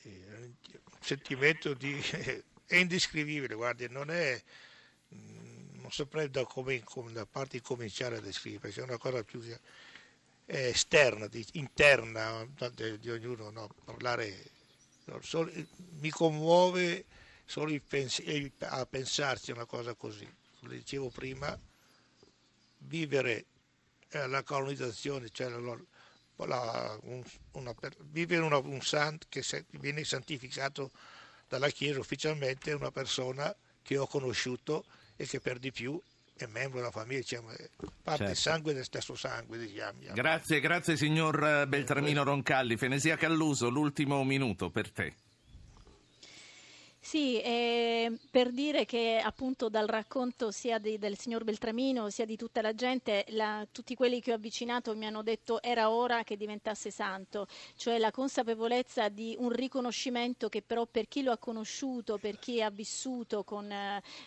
Un 0.03 1.07
sentimento 1.07 1.73
di 1.73 1.99
è 2.71 2.77
indescrivibile, 2.77 3.53
guardi, 3.53 3.89
non 3.89 4.09
è, 4.09 4.41
mm, 5.13 5.81
non 5.81 5.91
saprei 5.91 6.29
da, 6.29 6.45
come, 6.45 6.81
da 7.11 7.25
parte 7.25 7.57
di 7.57 7.63
cominciare 7.63 8.17
a 8.17 8.21
descrivere, 8.21 8.61
perché 8.61 8.79
è 8.79 8.83
una 8.83 8.97
cosa 8.97 9.23
più 9.25 9.41
esterna, 10.45 11.27
interna 11.53 12.47
di, 12.73 12.97
di 12.99 13.09
ognuno, 13.09 13.49
no? 13.49 13.69
parlare, 13.83 14.51
solo, 15.19 15.51
mi 15.99 16.09
commuove 16.09 17.05
solo 17.43 17.77
pens- 17.85 18.23
a 18.59 18.85
pensarci 18.85 19.51
una 19.51 19.65
cosa 19.65 19.93
così, 19.93 20.27
come 20.59 20.75
dicevo 20.75 21.09
prima, 21.09 21.57
vivere 22.77 23.45
eh, 24.11 24.27
la 24.27 24.43
colonizzazione, 24.43 25.27
cioè 25.29 25.49
la, 25.49 25.77
la, 26.45 26.97
un, 27.03 27.21
una, 27.51 27.75
vivere 28.05 28.43
una, 28.43 28.57
un 28.57 28.81
sant 28.81 29.25
che 29.27 29.43
viene 29.71 30.05
santificato 30.05 30.91
dalla 31.51 31.69
Chiesa 31.69 31.99
ufficialmente 31.99 32.71
una 32.71 32.91
persona 32.91 33.53
che 33.83 33.97
ho 33.97 34.07
conosciuto 34.07 34.85
e 35.17 35.27
che 35.27 35.41
per 35.41 35.59
di 35.59 35.69
più 35.71 36.01
è 36.33 36.45
membro 36.45 36.79
della 36.79 36.91
famiglia, 36.91 37.19
diciamo, 37.19 37.49
parte 38.01 38.25
certo. 38.27 38.39
sangue 38.39 38.73
del 38.73 38.85
stesso 38.85 39.15
sangue. 39.15 39.57
Diciamo. 39.57 40.13
Grazie, 40.13 40.61
grazie 40.61 40.95
signor 40.95 41.67
Beltramino 41.67 42.23
Roncalli. 42.23 42.77
Fenesia 42.77 43.17
Calluso, 43.17 43.67
l'ultimo 43.69 44.23
minuto 44.23 44.69
per 44.69 44.91
te. 44.91 45.13
Sì, 47.03 47.41
eh, 47.41 48.15
per 48.29 48.51
dire 48.51 48.85
che 48.85 49.19
appunto 49.23 49.69
dal 49.69 49.87
racconto 49.87 50.51
sia 50.51 50.77
di, 50.77 50.99
del 50.99 51.17
signor 51.17 51.43
Beltramino 51.43 52.11
sia 52.11 52.25
di 52.25 52.35
tutta 52.37 52.61
la 52.61 52.75
gente, 52.75 53.25
la, 53.29 53.65
tutti 53.71 53.95
quelli 53.95 54.21
che 54.21 54.31
ho 54.31 54.35
avvicinato 54.35 54.95
mi 54.95 55.07
hanno 55.07 55.23
detto 55.23 55.61
era 55.63 55.89
ora 55.89 56.23
che 56.23 56.37
diventasse 56.37 56.91
santo, 56.91 57.47
cioè 57.75 57.97
la 57.97 58.11
consapevolezza 58.11 59.09
di 59.09 59.35
un 59.39 59.49
riconoscimento 59.49 60.47
che 60.47 60.61
però 60.61 60.85
per 60.85 61.07
chi 61.07 61.23
lo 61.23 61.31
ha 61.31 61.37
conosciuto, 61.39 62.17
per 62.19 62.37
chi 62.37 62.61
ha 62.61 62.69
vissuto 62.69 63.43
con, 63.43 63.73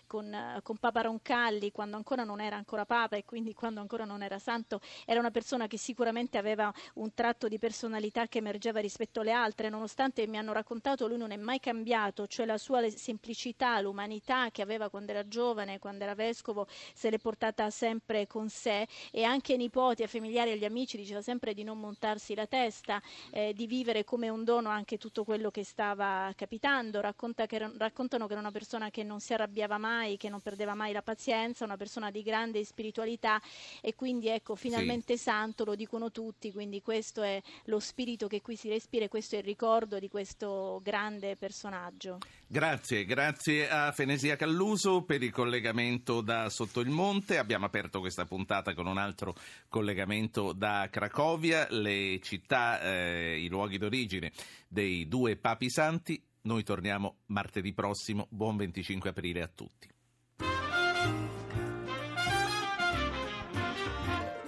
con, 0.07 0.61
con 0.63 0.77
Papa 0.77 1.03
Roncalli 1.03 1.71
quando 1.71 1.97
ancora 1.97 2.25
non 2.25 2.41
era 2.41 2.57
ancora 2.57 2.85
Papa 2.85 3.17
e 3.17 3.25
quindi 3.25 3.55
quando 3.55 3.81
ancora 3.81 4.05
non 4.05 4.21
era 4.23 4.39
santo, 4.41 4.81
era 5.07 5.21
una 5.21 5.31
persona 5.31 5.67
che 5.69 5.79
sicuramente 5.79 6.39
aveva 6.39 6.73
un 6.95 7.15
tratto 7.15 7.49
di 7.49 7.59
personalità 7.59 8.27
che 8.27 8.39
emergeva 8.39 8.81
rispetto 8.81 9.21
alle 9.21 9.33
altre, 9.33 9.69
nonostante 9.69 10.27
mi 10.27 10.39
hanno 10.39 10.53
raccontato 10.53 11.07
lui 11.07 11.19
non 11.19 11.31
è 11.31 11.37
mai 11.37 11.61
cambiato, 11.61 12.27
cioè 12.27 12.47
la 12.47 12.59
sua 12.65 12.89
semplicità, 12.89 13.79
l'umanità 13.81 14.51
che 14.51 14.63
aveva 14.63 14.89
quando 14.89 15.13
era 15.13 15.29
giovane, 15.29 15.79
quando 15.79 16.05
era 16.05 16.15
vescovo, 16.15 16.67
se 16.95 17.11
l'è 17.11 17.19
portata 17.19 17.69
sempre 17.69 18.27
con 18.27 18.49
sé 18.49 18.89
e 19.11 19.23
anche 19.23 19.53
ai 19.53 19.59
nipoti, 19.59 20.01
ai 20.01 20.09
familiari, 20.09 20.53
agli 20.53 20.65
amici 20.65 20.97
diceva 20.97 21.21
sempre 21.21 21.53
di 21.53 21.63
non 21.63 21.79
montarsi 21.79 22.35
la 22.35 22.47
testa, 22.47 23.03
eh, 23.31 23.53
di 23.53 23.67
vivere 23.67 24.05
come 24.05 24.31
un 24.31 24.45
dono 24.45 24.71
anche 24.71 24.97
tutto 24.97 25.25
quello 25.25 25.51
che 25.51 25.63
stava 25.63 26.33
capitando. 26.35 27.03
Racconta 27.03 27.45
che, 27.45 27.71
raccontano 27.77 28.27
che 28.27 28.33
era 28.33 28.41
una 28.41 28.51
persona 28.51 28.91
che 28.91 29.03
non 29.03 29.21
si 29.21 29.35
arrabbiava 29.35 29.77
mai, 29.77 30.17
che 30.17 30.31
non 30.31 30.41
perdeva 30.41 30.75
mai 30.75 30.93
la 30.93 31.03
pazienza, 31.03 31.65
una 31.65 31.77
persona 31.77 32.11
di 32.11 32.23
grande 32.23 32.65
spiritualità 32.65 33.39
e 33.83 33.95
quindi 33.95 34.29
ecco, 34.29 34.55
finalmente 34.55 35.17
sì. 35.19 35.25
santo, 35.25 35.65
lo 35.65 35.75
dicono 35.75 36.11
tutti, 36.11 36.51
quindi 36.51 36.81
questo 36.81 37.21
è 37.21 37.43
lo 37.65 37.79
spirito 37.79 38.27
che 38.27 38.41
qui 38.41 38.57
si 38.57 38.71
respira 38.71 39.05
e 39.05 39.09
questo 39.09 39.35
è 39.35 39.39
il 39.39 39.45
ricordo 39.45 39.99
di 39.99 40.09
questo 40.09 40.81
grande 40.83 41.37
personaggio. 41.37 42.19
Grazie, 42.55 43.05
grazie 43.05 43.69
a 43.69 43.91
Fenesia 43.91 44.37
Calluso 44.37 45.03
per 45.03 45.25
il 45.25 45.33
collegamento 45.33 46.21
da 46.21 46.49
sotto 46.51 46.79
il 46.79 46.89
monte. 46.89 47.39
Abbiamo 47.39 47.67
aperto 47.67 47.99
questa 47.99 48.27
puntata 48.27 48.75
con 48.75 48.87
un 48.87 48.97
altro 48.97 49.35
collegamento 49.69 50.53
da 50.53 50.87
Cracovia, 50.89 51.67
le 51.71 52.21
città, 52.23 52.81
eh, 52.81 53.41
i 53.41 53.49
luoghi 53.49 53.77
d'origine 53.77 54.31
dei 54.69 55.09
due 55.09 55.35
papi 55.35 55.69
santi. 55.69 56.25
Noi 56.43 56.63
torniamo 56.63 57.23
martedì 57.27 57.73
prossimo. 57.73 58.29
Buon 58.31 58.57
25 58.57 59.11
aprile 59.11 59.43
a 59.43 59.51
tutti. 59.53 59.94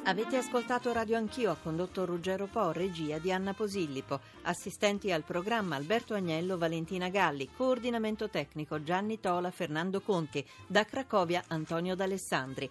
Avete 0.09 0.37
ascoltato 0.37 0.93
Radio 0.93 1.17
Anch'io, 1.17 1.51
ha 1.51 1.57
condotto 1.61 2.05
Ruggero 2.05 2.47
Po, 2.47 2.71
regia 2.71 3.19
di 3.19 3.33
Anna 3.33 3.55
Posillipo, 3.55 4.21
assistenti 4.43 5.11
al 5.11 5.25
programma 5.25 5.75
Alberto 5.75 6.15
Agnello, 6.15 6.57
Valentina 6.57 7.09
Galli, 7.09 7.51
coordinamento 7.53 8.29
tecnico 8.29 8.85
Gianni 8.85 9.19
Tola, 9.19 9.51
Fernando 9.51 10.01
Conti, 10.01 10.47
da 10.65 10.85
Cracovia 10.85 11.43
Antonio 11.49 11.97
D'Alessandri. 11.97 12.71